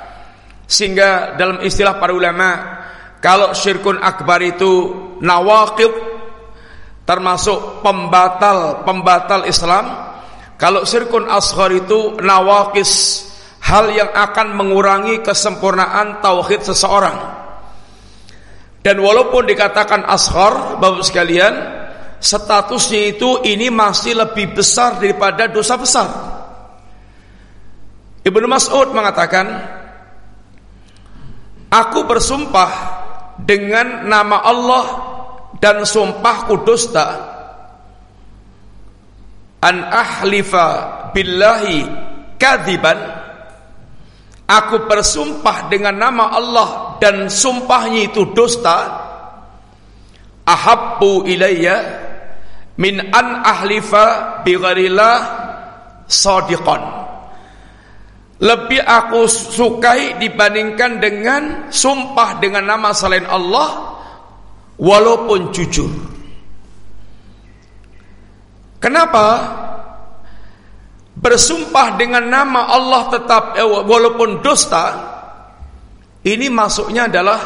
[0.67, 2.49] Sehingga dalam istilah para ulama,
[3.23, 4.91] kalau syirkun akbar itu
[5.23, 5.87] nawaqid
[7.07, 9.85] termasuk pembatal-pembatal Islam,
[10.59, 13.23] kalau syirkun asghar itu nawaqis
[13.63, 17.15] hal yang akan mengurangi kesempurnaan tauhid seseorang.
[18.83, 21.76] Dan walaupun dikatakan asghar, Bapak sekalian,
[22.27, 26.09] statusnya itu ini masih lebih besar daripada dosa besar.
[28.27, 29.47] Ibnu Mas'ud mengatakan,
[31.71, 32.71] Aku bersumpah
[33.39, 34.85] dengan nama Allah
[35.63, 37.07] dan sumpahku dusta.
[39.63, 40.67] An ahlifa
[41.15, 41.87] billahi
[42.35, 42.99] kadziban.
[44.47, 46.69] Aku bersumpah dengan nama Allah
[47.03, 49.07] dan sumpahnya itu dusta.
[50.47, 52.06] Ahabbu ilayya
[52.77, 55.17] min an ahlifa bi ghairillah
[56.05, 56.81] sadiqan.
[58.37, 61.41] Lebih aku sukai dibandingkan dengan
[61.73, 63.97] sumpah dengan nama selain Allah
[64.77, 65.89] walaupun jujur.
[68.77, 69.25] Kenapa?
[71.17, 75.17] Bersumpah dengan nama Allah tetap eh, walaupun dusta
[76.21, 77.41] ini masuknya adalah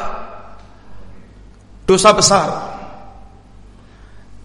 [1.88, 2.48] dosa besar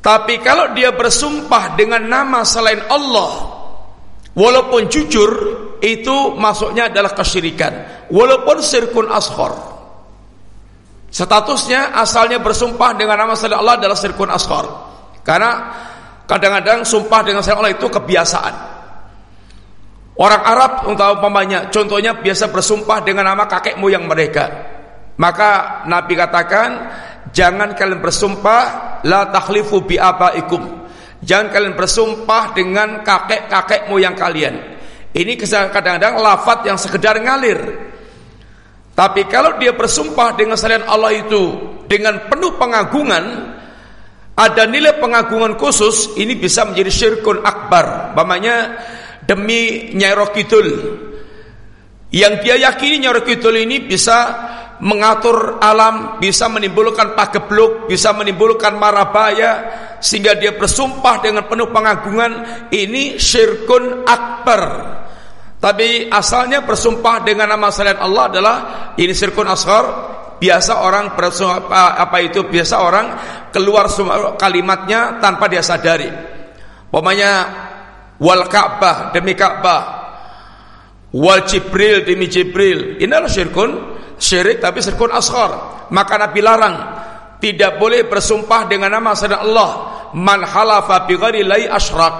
[0.07, 3.59] tapi kalau dia bersumpah dengan nama selain Allah
[4.39, 5.31] Walaupun jujur
[5.83, 8.07] Itu masuknya adalah kesyirikan.
[8.15, 9.51] Walaupun sirkun ashor
[11.11, 14.71] Statusnya asalnya bersumpah dengan nama selain Allah adalah sirkun ashor
[15.27, 15.75] Karena
[16.23, 18.55] kadang-kadang sumpah dengan selain Allah itu kebiasaan.
[20.23, 24.71] Orang Arab untuk umpamanya Contohnya biasa bersumpah dengan nama kakek moyang mereka.
[25.19, 26.69] Maka Nabi katakan
[27.33, 28.65] Jangan kalian bersumpah
[29.07, 30.87] la takhlifu bi abaikum.
[31.23, 34.55] Jangan kalian bersumpah dengan kakek-kakek moyang kalian.
[35.17, 37.59] Ini kadang-kadang lafat yang sekedar ngalir.
[38.93, 43.25] Tapi kalau dia bersumpah dengan selain Allah itu dengan penuh pengagungan,
[44.37, 48.13] ada nilai pengagungan khusus, ini bisa menjadi syirkun akbar.
[48.13, 48.77] Bamanya
[49.25, 50.69] demi Nyai Rokidul.
[52.13, 54.17] Yang dia yakini Nyai Rokidul ini bisa
[54.81, 59.53] mengatur alam, bisa menimbulkan pagebluk, bisa menimbulkan marabaya
[60.01, 62.33] sehingga dia bersumpah dengan penuh pengagungan
[62.69, 64.63] ini syirkun akbar.
[65.57, 68.57] Tapi asalnya bersumpah dengan nama selain Allah adalah
[69.01, 70.15] ini syirkun asghar.
[70.37, 73.07] Biasa orang bersumpah apa itu biasa orang
[73.49, 73.89] keluar
[74.37, 76.13] kalimatnya tanpa dia sadari.
[76.93, 77.33] Pokoknya
[78.21, 79.83] wal Ka'bah demi Ka'bah
[81.17, 83.01] wal Jibril demi Jibril.
[83.01, 85.87] Ini adalah syirkun syirik tapi syirkun asghar.
[85.93, 86.77] Maka Nabi larang
[87.39, 89.71] tidak boleh bersumpah dengan nama selain Allah.
[90.17, 92.15] Man halafa bi ghairi asyrak.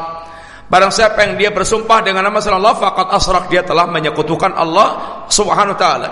[0.67, 5.23] Barang siapa yang dia bersumpah dengan nama selain Allah faqad asrak dia telah menyekutukan Allah
[5.31, 6.09] Subhanahu wa taala.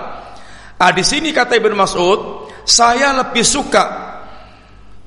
[0.79, 4.15] Ah di sini kata Ibnu Mas'ud, saya lebih suka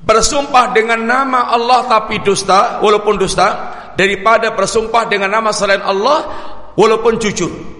[0.04, 3.48] bersumpah dengan nama Allah tapi dusta walaupun dusta
[3.98, 6.18] daripada bersumpah dengan nama selain Allah
[6.76, 7.77] walaupun jujur.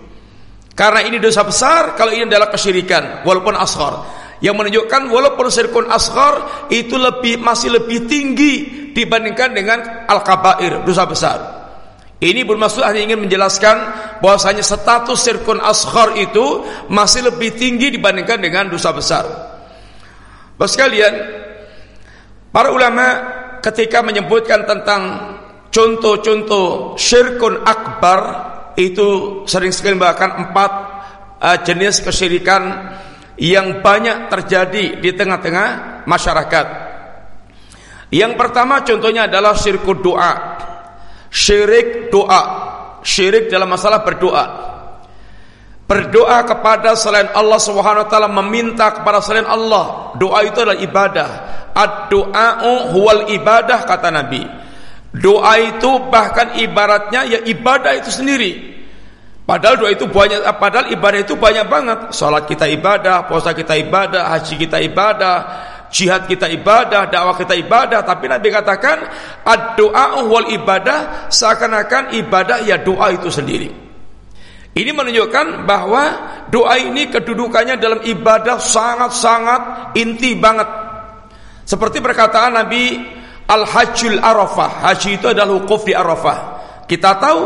[0.78, 3.98] Karena ini dosa besar, kalau ini adalah kesyirikan, walaupun ashar.
[4.38, 8.54] Yang menunjukkan walaupun syirkun ashar itu lebih masih lebih tinggi
[8.94, 11.38] dibandingkan dengan al-kabair, dosa besar.
[12.22, 13.76] Ini bermaksud hanya ingin menjelaskan
[14.22, 19.26] bahwasanya status syirkun ashar itu masih lebih tinggi dibandingkan dengan dosa besar.
[20.54, 21.14] Bapak sekalian,
[22.54, 23.06] para ulama
[23.58, 25.02] ketika menyebutkan tentang
[25.74, 30.70] contoh-contoh syirkun akbar itu sering sekali bahkan empat
[31.42, 32.94] uh, jenis kesyirikan
[33.38, 36.66] yang banyak terjadi di tengah-tengah masyarakat.
[38.14, 40.32] Yang pertama contohnya adalah syirik doa.
[41.28, 42.42] Syirik doa,
[43.02, 44.68] syirik dalam masalah berdoa.
[45.88, 51.28] berdoa kepada selain Allah Subhanahu wa taala meminta kepada selain Allah doa itu adalah ibadah
[51.72, 54.44] ad-du'a'u huwal ibadah kata Nabi
[55.14, 58.76] doa itu bahkan ibaratnya ya ibadah itu sendiri.
[59.48, 61.98] Padahal doa itu banyak padahal ibadah itu banyak banget.
[62.12, 65.36] Salat kita ibadah puasa kita ibadah haji kita ibadah
[65.88, 68.04] jihad kita ibadah dakwah kita ibadah.
[68.04, 69.08] Tapi Nabi katakan
[69.48, 73.88] ad-du'a'u huwal ibadah seakan-akan ibadah ya doa itu sendiri.
[74.78, 76.02] Ini menunjukkan bahwa
[76.52, 80.68] doa ini kedudukannya dalam ibadah sangat-sangat inti banget.
[81.66, 83.16] Seperti perkataan Nabi
[83.48, 84.84] Al-Hajjul Arafah.
[84.84, 86.38] Haji itu adalah wukuf di Arafah.
[86.84, 87.42] Kita tahu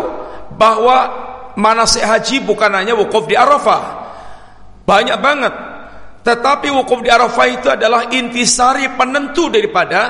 [0.58, 0.98] bahwa
[1.54, 4.02] manasik haji bukan hanya wukuf di Arafah.
[4.82, 5.54] Banyak banget.
[6.26, 10.00] Tetapi wukuf di Arafah itu adalah intisari penentu daripada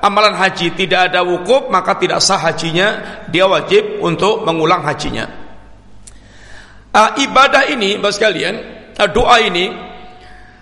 [0.00, 0.72] amalan haji.
[0.72, 3.20] Tidak ada wukuf maka tidak sah hajinya.
[3.28, 5.28] Dia wajib untuk mengulang hajinya.
[6.92, 8.54] Uh, ibadah ini, Bapak sekalian,
[9.00, 9.72] uh, doa ini,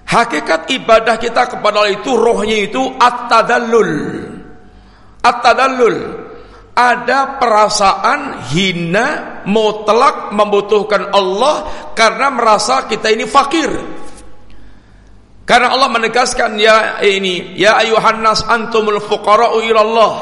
[0.06, 3.90] hakikat ibadah kita kepada Allah itu rohnya itu at-tadallul.
[5.20, 6.28] At-tadallul.
[6.70, 9.06] Ada perasaan hina,
[9.44, 13.68] mutlak membutuhkan Allah karena merasa kita ini fakir.
[15.44, 20.14] Karena Allah menegaskan ya ini, ya ayuhan nas antumul fuqara'u ilallah.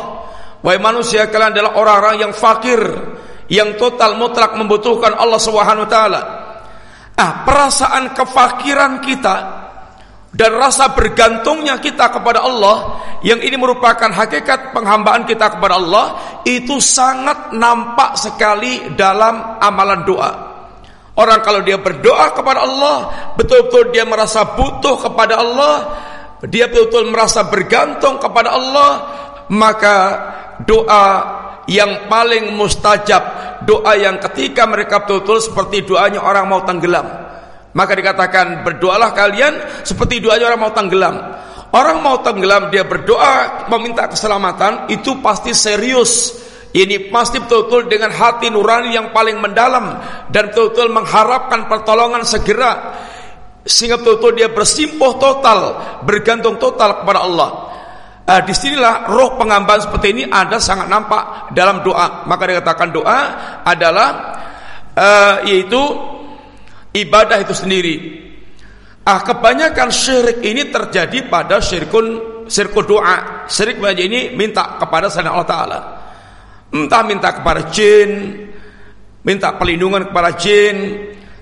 [0.65, 2.81] Wahai manusia kalian adalah orang-orang yang fakir
[3.53, 6.21] yang total mutlak membutuhkan Allah Subhanahu wa taala.
[7.15, 9.37] Ah, perasaan kefakiran kita
[10.29, 16.07] dan rasa bergantungnya kita kepada Allah yang ini merupakan hakikat penghambaan kita kepada Allah
[16.45, 20.33] itu sangat nampak sekali dalam amalan doa.
[21.19, 22.97] Orang kalau dia berdoa kepada Allah,
[23.35, 25.75] betul-betul dia merasa butuh kepada Allah,
[26.47, 28.91] dia betul-betul merasa bergantung kepada Allah,
[29.51, 29.97] maka
[30.63, 31.07] doa
[31.67, 33.23] yang paling mustajab
[33.69, 37.28] doa yang ketika mereka betul-betul seperti doanya orang mau tenggelam
[37.79, 41.15] maka dikatakan berdoalah kalian seperti doanya orang mau tenggelam.
[41.71, 46.35] Orang mau tenggelam dia berdoa meminta keselamatan itu pasti serius.
[46.75, 49.95] Ini pasti betul-betul dengan hati nurani yang paling mendalam
[50.27, 52.99] dan betul-betul mengharapkan pertolongan segera.
[53.63, 55.61] Sehingga betul-betul dia bersimpuh total
[56.03, 57.51] bergantung total kepada Allah.
[58.29, 62.27] Uh, di sinilah roh pengambahan seperti ini ada sangat nampak dalam doa.
[62.27, 63.19] Maka dikatakan doa
[63.63, 64.09] adalah
[64.99, 65.81] uh, yaitu
[66.95, 67.97] ibadah itu sendiri.
[69.09, 72.07] Ah kebanyakan syirik ini terjadi pada syirkun
[72.49, 73.49] syirkun doa.
[73.49, 75.81] Syirik ini minta kepada selain Allah Taala.
[76.69, 78.45] Entah minta kepada jin,
[79.25, 80.77] minta perlindungan kepada jin,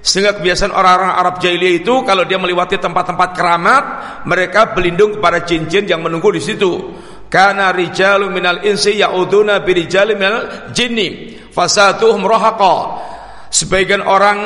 [0.07, 3.85] sehingga kebiasaan orang-orang Arab jahiliyah itu kalau dia melewati tempat-tempat keramat,
[4.23, 6.95] mereka berlindung kepada jin-jin yang menunggu di situ.
[7.27, 13.03] Karena rijalu minal insi ya'uduna birijali minal jinni fasatuhum rohaqa.
[13.51, 14.39] Sebagian orang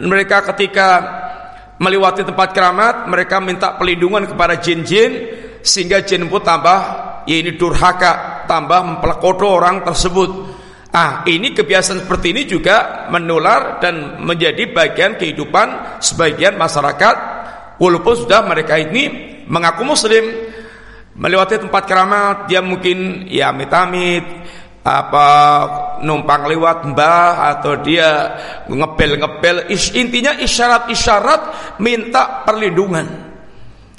[0.00, 0.88] mereka ketika
[1.76, 5.12] melewati tempat keramat, mereka minta perlindungan kepada jin-jin
[5.60, 6.78] sehingga jin pun tambah
[7.26, 10.56] ya ini durhaka, tambah mempelekodo orang tersebut.
[10.96, 17.16] Ah, ini kebiasaan seperti ini juga menular dan menjadi bagian kehidupan sebagian masyarakat
[17.76, 20.24] walaupun sudah mereka ini mengaku muslim
[21.16, 24.24] melewati tempat keramat dia mungkin ya mitamit
[24.86, 25.28] apa
[26.06, 28.38] numpang lewat mbah atau dia
[28.70, 29.66] ngepel-ngepel
[29.98, 31.42] intinya isyarat-isyarat
[31.82, 33.26] minta perlindungan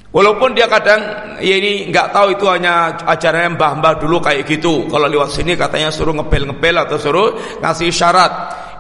[0.07, 0.97] Walaupun dia kadang
[1.43, 4.88] ya ini nggak tahu itu hanya acaranya mbah-mbah dulu kayak gitu.
[4.88, 8.31] Kalau lewat sini katanya suruh ngepel-ngepel atau suruh ngasih syarat.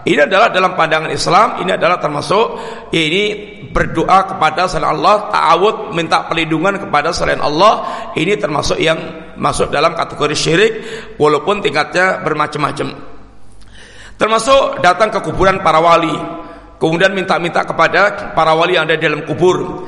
[0.07, 2.55] Ini adalah dalam pandangan Islam, ini adalah termasuk
[2.95, 3.23] ini
[3.75, 8.95] berdoa kepada selain Allah, ta'awud minta perlindungan kepada selain Allah, ini termasuk yang
[9.35, 10.73] masuk dalam kategori syirik
[11.19, 12.87] walaupun tingkatnya bermacam-macam.
[14.15, 16.15] Termasuk datang ke kuburan para wali,
[16.79, 19.85] kemudian minta-minta kepada para wali yang ada di dalam kubur.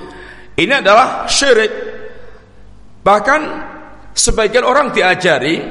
[0.59, 1.71] Ini adalah syirik.
[2.99, 3.41] Bahkan
[4.11, 5.63] sebagian orang diajari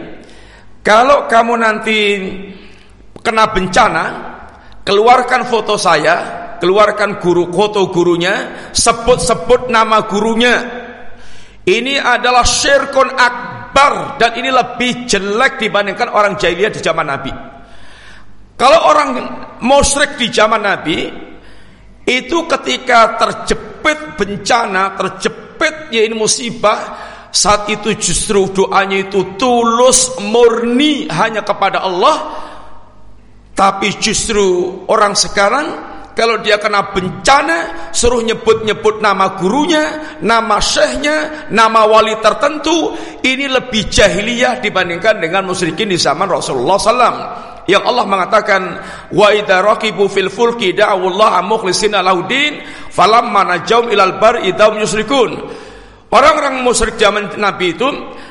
[0.81, 1.99] kalau kamu nanti
[3.21, 4.05] kena bencana,
[4.89, 6.17] keluarkan foto saya,
[6.57, 10.57] keluarkan guru foto gurunya, sebut-sebut nama gurunya.
[11.69, 17.33] Ini adalah syirkun akbar dan ini lebih jelek dibandingkan orang jahiliyah di zaman Nabi.
[18.57, 19.09] Kalau orang
[19.61, 20.99] musyrik di zaman Nabi
[22.09, 26.97] itu ketika terjepit bencana, terjepit ya ini musibah,
[27.29, 32.48] saat itu justru doanya itu tulus murni hanya kepada Allah.
[33.59, 35.67] Tapi justru orang sekarang
[36.15, 43.91] kalau dia kena bencana suruh nyebut-nyebut nama gurunya, nama syekhnya, nama wali tertentu, ini lebih
[43.91, 47.19] jahiliyah dibandingkan dengan musyrikin di zaman Rasulullah SAW.
[47.69, 48.63] yang Allah mengatakan
[49.13, 55.37] wa idza raqibu fil fulki da'awallaha mukhlishina laudin falamma najum ilal bar idam yusrikun
[56.09, 57.85] orang-orang musyrik zaman Nabi itu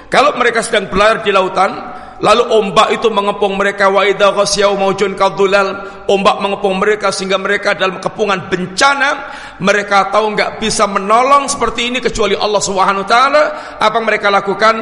[0.09, 1.69] kalau mereka sedang berlayar di lautan
[2.17, 7.75] lalu ombak itu mengepung mereka wa idza ghasyau maujun kadulal ombak mengepung mereka sehingga mereka
[7.75, 9.35] dalam kepungan bencana.
[9.57, 13.43] Mereka tahu nggak bisa menolong seperti ini kecuali Allah Subhanahu wa taala.
[13.81, 14.75] Apa mereka lakukan?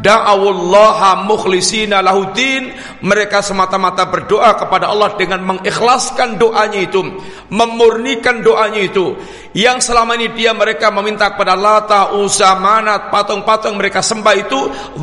[0.00, 2.70] Da'awullaha mukhlisina lahuddin
[3.02, 7.02] mereka semata-mata berdoa kepada Allah dengan mengikhlaskan doanya itu
[7.50, 9.18] memurnikan doanya itu.
[9.50, 14.60] Yang selama ini dia mereka meminta kepada Lata, Uza, Manat, patung-patung mereka sembah itu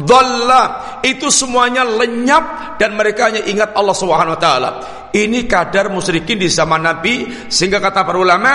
[0.07, 0.63] dhalla.
[1.03, 4.69] Itu semuanya lenyap dan mereka hanya ingat Allah Subhanahu wa taala
[5.13, 8.51] ini kadar musyrikin di zaman Nabi sehingga kata para ulama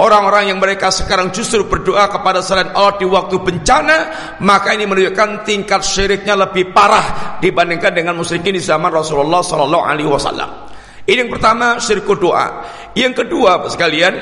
[0.00, 3.96] orang-orang yang mereka sekarang justru berdoa kepada selain Allah di waktu bencana
[4.40, 10.08] maka ini menunjukkan tingkat syiriknya lebih parah dibandingkan dengan musyrikin di zaman Rasulullah sallallahu alaihi
[10.08, 10.72] wasallam.
[11.02, 12.62] Ini yang pertama syirik doa.
[12.94, 14.14] Yang kedua sekalian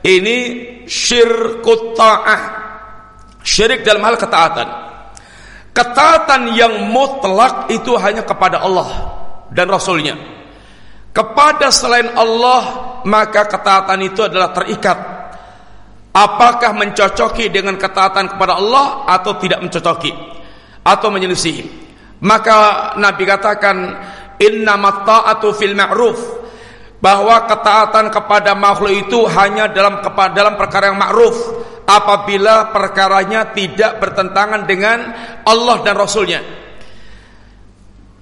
[0.00, 0.36] ini
[0.88, 2.40] syirkut ta'ah.
[3.44, 4.68] Syirik dalam hal ketaatan.
[5.74, 9.10] Ketaatan yang mutlak itu hanya kepada Allah
[9.50, 10.14] dan Rasulnya.
[11.10, 12.62] Kepada selain Allah
[13.02, 14.98] maka ketaatan itu adalah terikat.
[16.14, 20.14] Apakah mencocoki dengan ketaatan kepada Allah atau tidak mencocoki?
[20.86, 21.84] Atau menyelisih
[22.22, 23.76] maka Nabi katakan
[24.38, 26.46] inna ta'atu fil ma'ruf.
[27.02, 30.00] Bahwa ketaatan kepada makhluk itu hanya dalam
[30.32, 31.36] dalam perkara yang ma'ruf
[31.84, 34.98] apabila perkaranya tidak bertentangan dengan
[35.44, 36.40] Allah dan Rasulnya.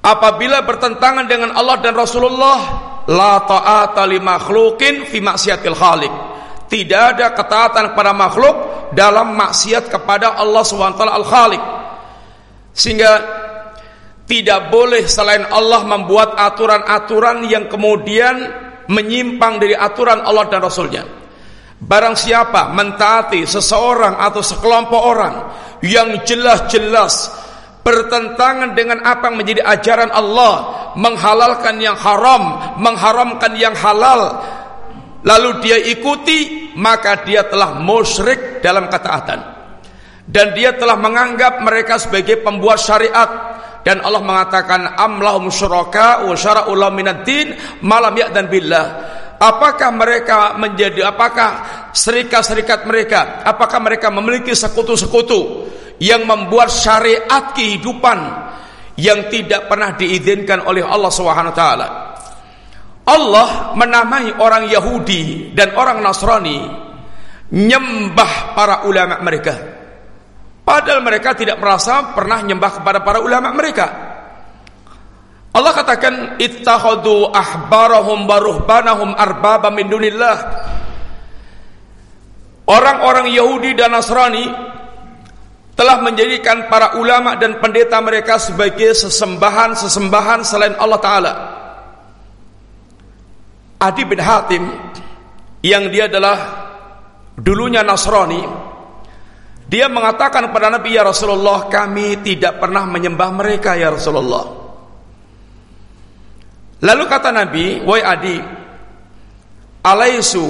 [0.03, 2.59] Apabila bertentangan dengan Allah dan Rasulullah
[3.07, 6.13] la ta'ata li makhluqin fi maksiatil khaliq.
[6.67, 8.57] Tidak ada ketaatan kepada makhluk
[8.97, 11.63] dalam maksiat kepada Allah SWT Al-Khaliq.
[12.73, 13.13] Sehingga
[14.25, 18.49] tidak boleh selain Allah membuat aturan-aturan yang kemudian
[18.89, 21.22] menyimpang dari aturan Allah dan Rasulnya
[21.83, 25.35] barang siapa mentaati seseorang atau sekelompok orang
[25.83, 27.43] yang jelas-jelas
[27.83, 30.55] bertentangan dengan apa yang menjadi ajaran Allah,
[30.95, 34.39] menghalalkan yang haram, mengharamkan yang halal,
[35.27, 39.51] lalu dia ikuti, maka dia telah musyrik dalam ketaatan.
[40.23, 46.71] Dan dia telah menganggap mereka sebagai pembuat syariat dan Allah mengatakan amlahum syuraka wa syara'u
[46.95, 48.87] minad din malam dan billah.
[49.43, 51.51] Apakah mereka menjadi apakah
[51.91, 53.43] serikat-serikat mereka?
[53.43, 55.67] Apakah mereka memiliki sekutu-sekutu
[55.99, 58.19] yang membuat syariat kehidupan
[59.03, 61.11] yang tidak pernah diizinkan oleh Allah
[61.51, 61.89] taala.
[63.03, 66.59] Allah menamai orang Yahudi dan orang Nasrani
[67.51, 69.55] nyembah para ulama mereka.
[70.63, 74.12] Padahal mereka tidak merasa pernah nyembah kepada para ulama mereka.
[75.53, 80.37] Allah katakan ittakhadhu ahbarahum baruhbanahum arbaba min dunillah.
[82.65, 84.49] Orang-orang Yahudi dan Nasrani
[85.77, 91.33] telah menjadikan para ulama dan pendeta mereka sebagai sesembahan-sesembahan selain Allah Ta'ala.
[93.77, 94.65] Adi bin Hatim
[95.61, 96.39] yang dia adalah
[97.37, 98.41] dulunya Nasrani
[99.67, 104.62] dia mengatakan kepada Nabi ya Rasulullah kami tidak pernah menyembah mereka ya Rasulullah
[106.83, 108.39] lalu kata Nabi wahai Adi
[109.87, 110.47] alaisu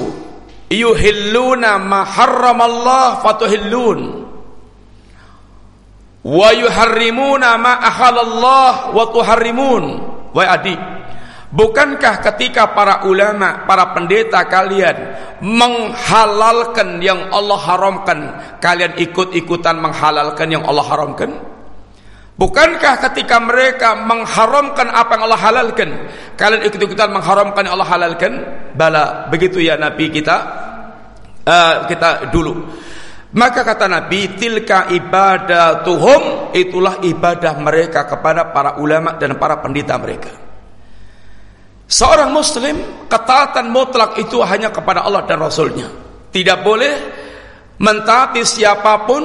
[0.72, 4.00] yuhilluna ma harramallah fatuhillun?
[6.22, 9.84] Wa yuharrimuna ma ahalallah wa tuharrimun
[10.30, 10.78] wa adi
[11.50, 18.18] bukankah ketika para ulama para pendeta kalian menghalalkan yang Allah haramkan
[18.62, 21.34] kalian ikut-ikutan menghalalkan yang Allah haramkan
[22.32, 25.90] Bukankah ketika mereka mengharamkan apa yang Allah halalkan
[26.34, 28.32] Kalian ikut-ikutan mengharamkan yang Allah halalkan
[28.72, 30.36] Bala, begitu ya Nabi kita
[31.44, 32.82] uh, Kita dulu
[33.32, 40.28] maka kata Nabi, tilka ibadatuhum itulah ibadah mereka kepada para ulama dan para pendeta mereka.
[41.88, 45.88] Seorang muslim ketaatan mutlak itu hanya kepada Allah dan Rasulnya.
[46.28, 46.92] Tidak boleh
[47.80, 49.24] mentaati siapa pun,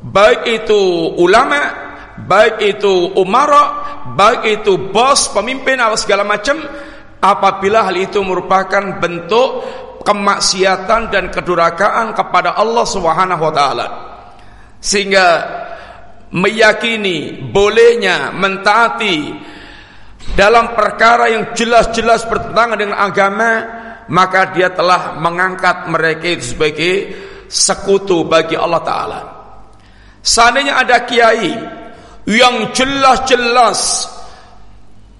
[0.00, 0.80] baik itu
[1.20, 1.85] ulama,
[2.24, 3.64] baik itu umara,
[4.16, 6.56] baik itu bos, pemimpin atau segala macam,
[7.20, 9.64] apabila hal itu merupakan bentuk
[10.06, 13.86] kemaksiatan dan kedurakaan kepada Allah Subhanahu wa taala.
[14.80, 15.26] Sehingga
[16.30, 19.34] meyakini bolehnya mentaati
[20.38, 23.50] dalam perkara yang jelas-jelas bertentangan dengan agama,
[24.06, 26.94] maka dia telah mengangkat mereka itu sebagai
[27.50, 29.20] sekutu bagi Allah taala.
[30.22, 31.54] Seandainya ada kiai
[32.26, 34.10] yang jelas-jelas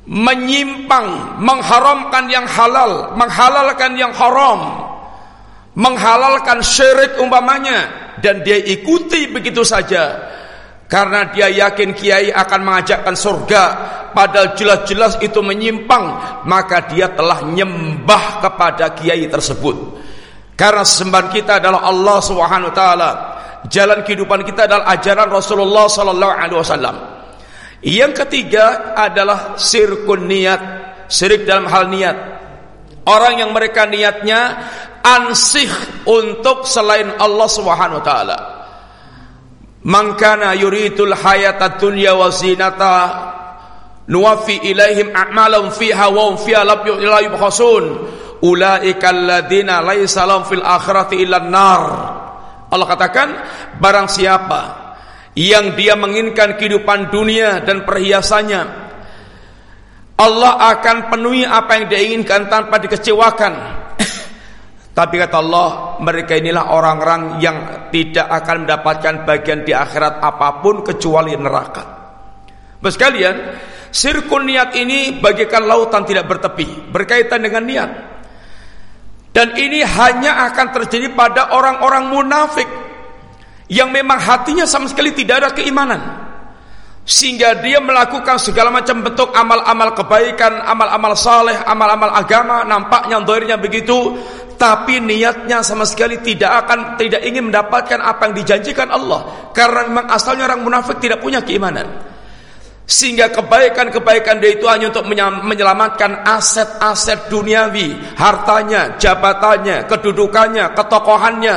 [0.06, 4.86] menyimpang, mengharamkan yang halal, menghalalkan yang haram,
[5.74, 10.34] menghalalkan syirik umpamanya dan dia ikuti begitu saja.
[10.86, 13.62] Karena dia yakin kiai akan mengajakkan surga
[14.14, 19.98] padahal jelas-jelas itu menyimpang maka dia telah nyembah kepada kiai tersebut.
[20.54, 23.10] Karena sembahan kita adalah Allah Subhanahu wa taala
[23.66, 27.16] jalan kehidupan kita adalah ajaran Rasulullah sallallahu alaihi wasallam
[27.86, 30.60] yang ketiga adalah sirkun niat,
[31.12, 32.16] sirik dalam hal niat.
[33.06, 34.58] Orang yang mereka niatnya
[35.04, 35.70] ansih
[36.08, 38.38] untuk selain Allah Subhanahu wa taala.
[39.86, 42.96] Man kana yuridul hayata dunya wa zinata
[44.10, 47.84] nuwaffi ilaihim a'malahum fiha wa hum fiha la yubkhasun
[48.42, 51.82] ulaika alladziina laisa lahum fil akhirati illa nar
[52.72, 53.28] Allah katakan
[53.78, 54.60] barang siapa
[55.36, 58.86] yang dia menginginkan kehidupan dunia dan perhiasannya
[60.16, 63.52] Allah akan penuhi apa yang dia inginkan tanpa dikecewakan.
[64.96, 67.56] Tapi kata Allah mereka inilah orang-orang yang
[67.92, 71.84] tidak akan mendapatkan bagian di akhirat apa pun kecuali neraka.
[72.80, 73.36] Sekalian
[73.92, 77.90] sirkul niat ini bagikan lautan tidak bertepi berkaitan dengan niat
[79.36, 82.64] dan ini hanya akan terjadi pada orang-orang munafik
[83.68, 86.00] yang memang hatinya sama sekali tidak ada keimanan
[87.04, 94.18] sehingga dia melakukan segala macam bentuk amal-amal kebaikan, amal-amal saleh, amal-amal agama, nampaknya doirnya begitu,
[94.58, 100.06] tapi niatnya sama sekali tidak akan tidak ingin mendapatkan apa yang dijanjikan Allah, karena memang
[100.10, 102.15] asalnya orang munafik tidak punya keimanan.
[102.86, 105.10] Sehingga kebaikan-kebaikan dia itu hanya untuk
[105.42, 111.56] menyelamatkan aset-aset duniawi, hartanya, jabatannya, kedudukannya, ketokohannya,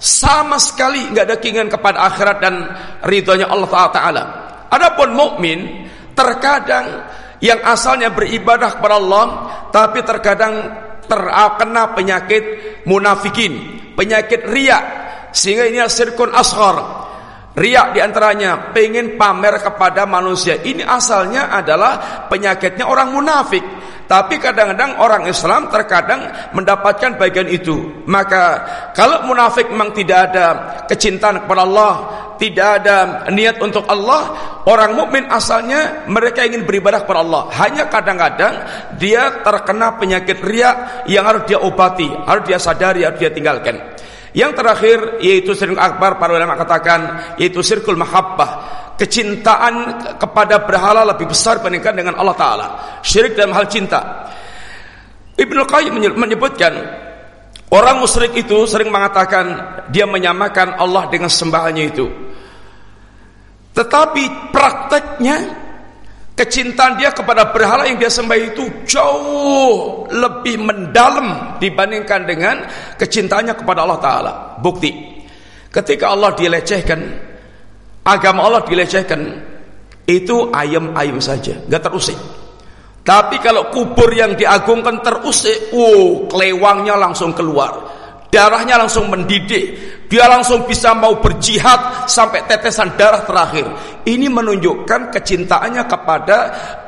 [0.00, 2.54] sama sekali nggak ada keinginan kepada akhirat dan
[3.04, 4.24] ridhonya Allah Taala.
[4.72, 7.04] Adapun mukmin terkadang
[7.44, 9.26] yang asalnya beribadah kepada Allah
[9.68, 10.54] tapi terkadang
[11.04, 12.44] terkena penyakit
[12.88, 14.84] munafikin, penyakit riak
[15.36, 17.08] sehingga ini sirkun ashar.
[17.60, 20.56] Riak di antaranya pengen pamer kepada manusia.
[20.56, 23.60] Ini asalnya adalah penyakitnya orang munafik.
[24.08, 28.02] Tapi kadang-kadang orang Islam terkadang mendapatkan bagian itu.
[28.08, 28.42] Maka
[28.96, 30.46] kalau munafik memang tidak ada
[30.88, 31.94] kecintaan kepada Allah,
[32.40, 32.96] tidak ada
[33.28, 34.34] niat untuk Allah,
[34.64, 37.42] orang mukmin asalnya mereka ingin beribadah kepada Allah.
[37.60, 38.54] Hanya kadang-kadang
[38.96, 43.99] dia terkena penyakit riak yang harus dia obati, harus dia sadari, harus dia tinggalkan.
[44.30, 48.78] Yang terakhir yaitu sirkul akbar para ulama katakan yaitu sirkul mahabbah.
[48.94, 52.66] Kecintaan kepada berhala lebih besar dibandingkan dengan Allah Ta'ala.
[53.00, 54.28] Syirik dalam hal cinta.
[55.40, 56.72] Ibnu Qayyim menyebutkan
[57.72, 59.46] orang musyrik itu sering mengatakan
[59.88, 62.06] dia menyamakan Allah dengan sembahannya itu.
[63.72, 65.36] Tetapi prakteknya
[66.40, 72.64] kecintaan dia kepada berhala yang dia sembah itu jauh lebih mendalam dibandingkan dengan
[72.96, 74.32] kecintaannya kepada Allah Ta'ala.
[74.56, 75.20] Bukti.
[75.68, 77.00] Ketika Allah dilecehkan
[78.08, 79.20] agama Allah dilecehkan
[80.08, 82.16] itu ayam-ayam saja, nggak terusik.
[83.04, 87.99] Tapi kalau kubur yang diagungkan terusik, wow, kelewangnya langsung keluar,
[88.30, 89.74] darahnya langsung mendidih,
[90.06, 93.66] dia langsung bisa mau berjihad sampai tetesan darah terakhir.
[94.06, 96.36] Ini menunjukkan kecintaannya kepada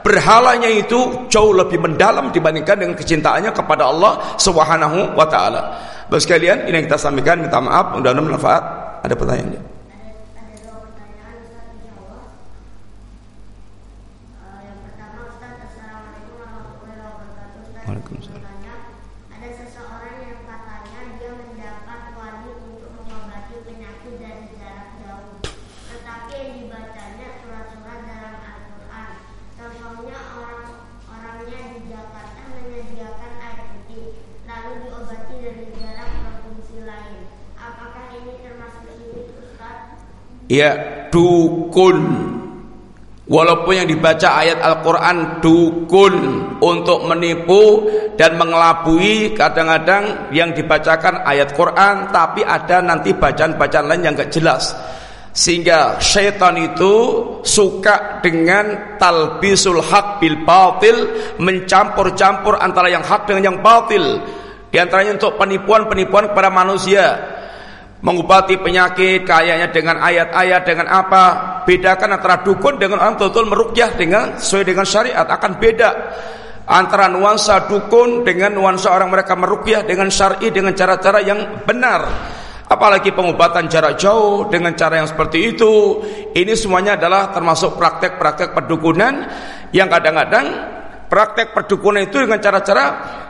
[0.06, 5.62] berhalanya itu jauh lebih mendalam dibandingkan dengan kecintaannya kepada Allah Subhanahu wa taala.
[6.06, 8.64] Bapak sekalian, ini yang kita sampaikan, minta maaf, mudah-mudahan bermanfaat.
[9.02, 9.70] Ada pertanyaan?
[17.82, 18.40] Waalaikumsalam.
[19.36, 25.42] Ada seseorang yang katanya dia mendapat wali untuk mengobati penyakit dari jarak jauh.
[25.90, 29.10] Tetapi yang dibacanya surat-surat dalam Al-Quran.
[29.58, 30.64] Contohnya orang
[31.10, 34.06] orangnya di Jakarta menyediakan air putih,
[34.46, 37.20] lalu diobati dari jarak provinsi lain.
[37.58, 40.06] Apakah ini termasuk syirik Ustaz?
[40.52, 40.76] Ya,
[41.08, 42.28] dukun.
[43.24, 46.14] Walaupun yang dibaca ayat Al-Quran dukun
[46.60, 47.88] untuk menipu
[48.20, 49.32] dan mengelabui.
[49.32, 54.76] Kadang-kadang yang dibacakan ayat Quran tapi ada nanti bacaan-bacaan lain yang gak jelas.
[55.32, 56.92] Sehingga syaitan itu
[57.40, 61.08] suka dengan talbisul haq bil batil
[61.40, 64.20] mencampur-campur antara yang hak dengan yang batil.
[64.68, 67.40] Di antaranya untuk penipuan-penipuan kepada manusia
[68.02, 71.24] mengobati penyakit kayaknya dengan ayat-ayat dengan apa.
[71.62, 75.90] Bedakan antara dukun dengan orang betul merukyah dengan sesuai dengan syariat akan beda.
[76.66, 82.06] Antara nuansa dukun dengan nuansa orang mereka merukyah dengan syar'i dengan cara-cara yang benar.
[82.66, 86.02] Apalagi pengobatan jarak jauh dengan cara yang seperti itu.
[86.34, 89.26] Ini semuanya adalah termasuk praktek-praktek perdukunan
[89.74, 90.46] yang kadang-kadang
[91.12, 92.84] praktek perdukunan itu dengan cara-cara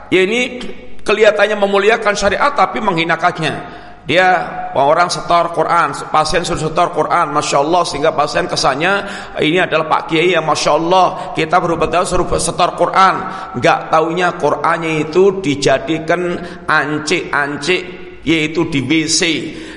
[0.06, 0.62] ya ini
[1.02, 4.28] kelihatannya memuliakan syariat tapi menghinakannya dia
[4.74, 8.92] orang setor Quran, pasien suruh setor Quran, masya Allah sehingga pasien kesannya
[9.38, 11.06] ini adalah Pak Kiai yang masya Allah
[11.38, 13.14] kita berubah suruh setor Quran,
[13.62, 16.34] nggak taunya Qurannya itu dijadikan
[16.66, 17.82] ancik-ancik
[18.26, 19.20] yaitu di WC,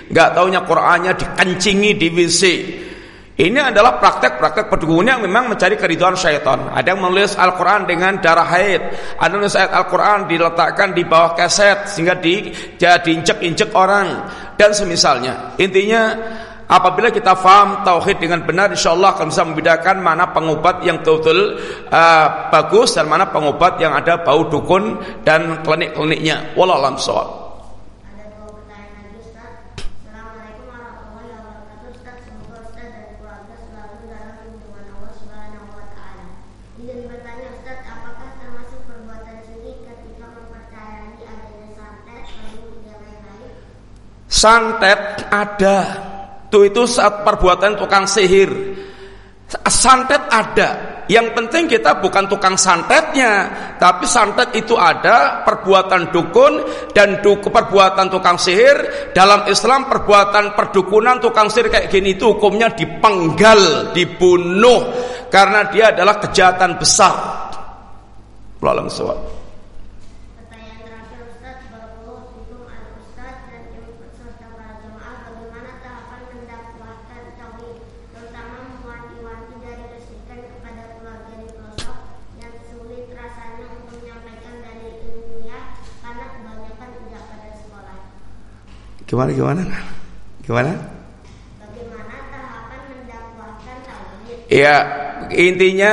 [0.09, 2.41] nggak taunya Qurannya dikencingi di WC.
[3.35, 6.71] Ini adalah praktek-praktek perdukunan yang memang mencari keriduan syaitan.
[6.71, 8.79] Ada yang menulis Al-Quran dengan darah haid.
[9.19, 12.47] Ada yang menulis ayat Al-Quran diletakkan di bawah keset sehingga di,
[12.79, 14.23] jadi injek-injek orang.
[14.55, 15.59] Dan semisalnya.
[15.59, 16.15] Intinya
[16.71, 21.59] apabila kita faham tauhid dengan benar insya Allah akan bisa membedakan mana pengobat yang betul-betul
[21.91, 24.95] uh, bagus dan mana pengobat yang ada bau dukun
[25.27, 26.55] dan klinik-kliniknya.
[26.55, 27.44] Wallahualam soal.
[44.35, 45.79] Santet ada.
[46.51, 48.51] Itu itu saat perbuatan tukang sihir.
[49.71, 50.69] Santet ada.
[51.05, 53.45] Yang penting kita bukan tukang santetnya
[53.77, 56.65] tapi santet itu ada perbuatan dukun
[56.97, 59.09] dan duku, perbuatan tukang sihir.
[59.13, 64.91] Dalam Islam perbuatan perdukunan tukang sihir kayak gini itu hukumnya dipenggal dibunuh.
[65.29, 67.13] Karena dia adalah kejahatan besar.
[68.65, 68.89] Lalu
[89.15, 89.63] Gimana gimana?
[90.43, 90.71] Gimana?
[91.63, 93.77] Bagaimana tahapan mendakwahkan?
[94.51, 94.75] Ya,
[95.31, 95.91] intinya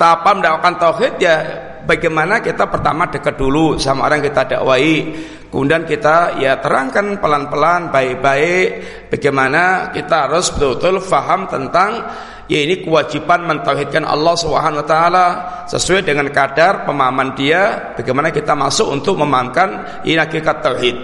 [0.00, 1.36] tahapan mendakwahkan tauhid ya
[1.84, 5.12] bagaimana kita pertama dekat dulu sama orang kita dakwai.
[5.52, 8.68] Kemudian kita ya terangkan pelan-pelan baik-baik
[9.12, 12.08] bagaimana kita harus betul-betul faham tentang
[12.48, 15.26] ya ini kewajiban mentauhidkan Allah Subhanahu wa taala
[15.68, 20.96] sesuai dengan kadar pemahaman dia bagaimana kita masuk untuk memahamkan ini hakikat tauhid.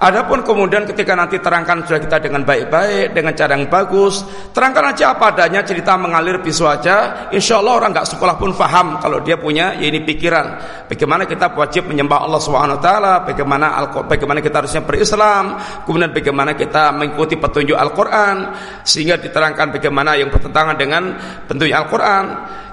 [0.00, 5.12] Adapun kemudian ketika nanti terangkan sudah kita dengan baik-baik, dengan cara yang bagus, terangkan aja
[5.12, 7.28] apa adanya, cerita mengalir bisu aja.
[7.30, 10.46] Insya Allah orang nggak sekolah pun faham kalau dia punya ya ini pikiran.
[10.88, 13.66] Bagaimana kita wajib menyembah Allah Subhanahu Wa Taala, bagaimana
[14.08, 18.36] bagaimana kita harusnya berislam, kemudian bagaimana kita mengikuti petunjuk Al-Quran,
[18.82, 21.14] sehingga diterangkan bagaimana yang bertentangan dengan
[21.46, 22.24] petunjuk Al-Quran.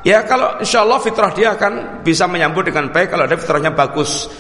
[0.02, 4.32] Ya kalau insya Allah fitrah dia akan bisa menyambut dengan baik kalau ada fitrahnya bagus.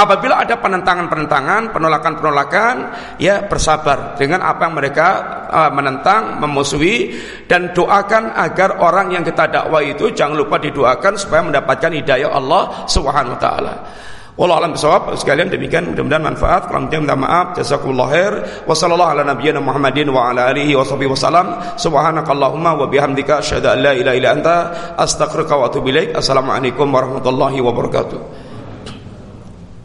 [0.00, 2.74] Apabila ada penentangan-penentangan, penolakan-penolakan,
[3.20, 5.08] ya bersabar dengan apa yang mereka
[5.52, 7.12] uh, menentang, memusuhi
[7.44, 12.88] dan doakan agar orang yang kita dakwah itu jangan lupa didoakan supaya mendapatkan hidayah Allah
[12.88, 13.74] Subhanahu wa taala.
[14.40, 16.72] Wallahu alam bisawab sekalian demikian mudah-mudahan manfaat.
[16.72, 17.60] Kalau minta maaf.
[17.60, 18.32] Jazakumullah khair.
[18.64, 23.68] Wa sallallahu ala nabiyyina Muhammadin wa ala alihi wa sahbihi wasallam subhanakallahumma wa bihamdika asyhadu
[23.68, 24.56] an la ilaha illa anta
[24.96, 26.16] astaghfiruka wa atubu ilaik.
[26.16, 28.49] Assalamualaikum warahmatullahi wabarakatuh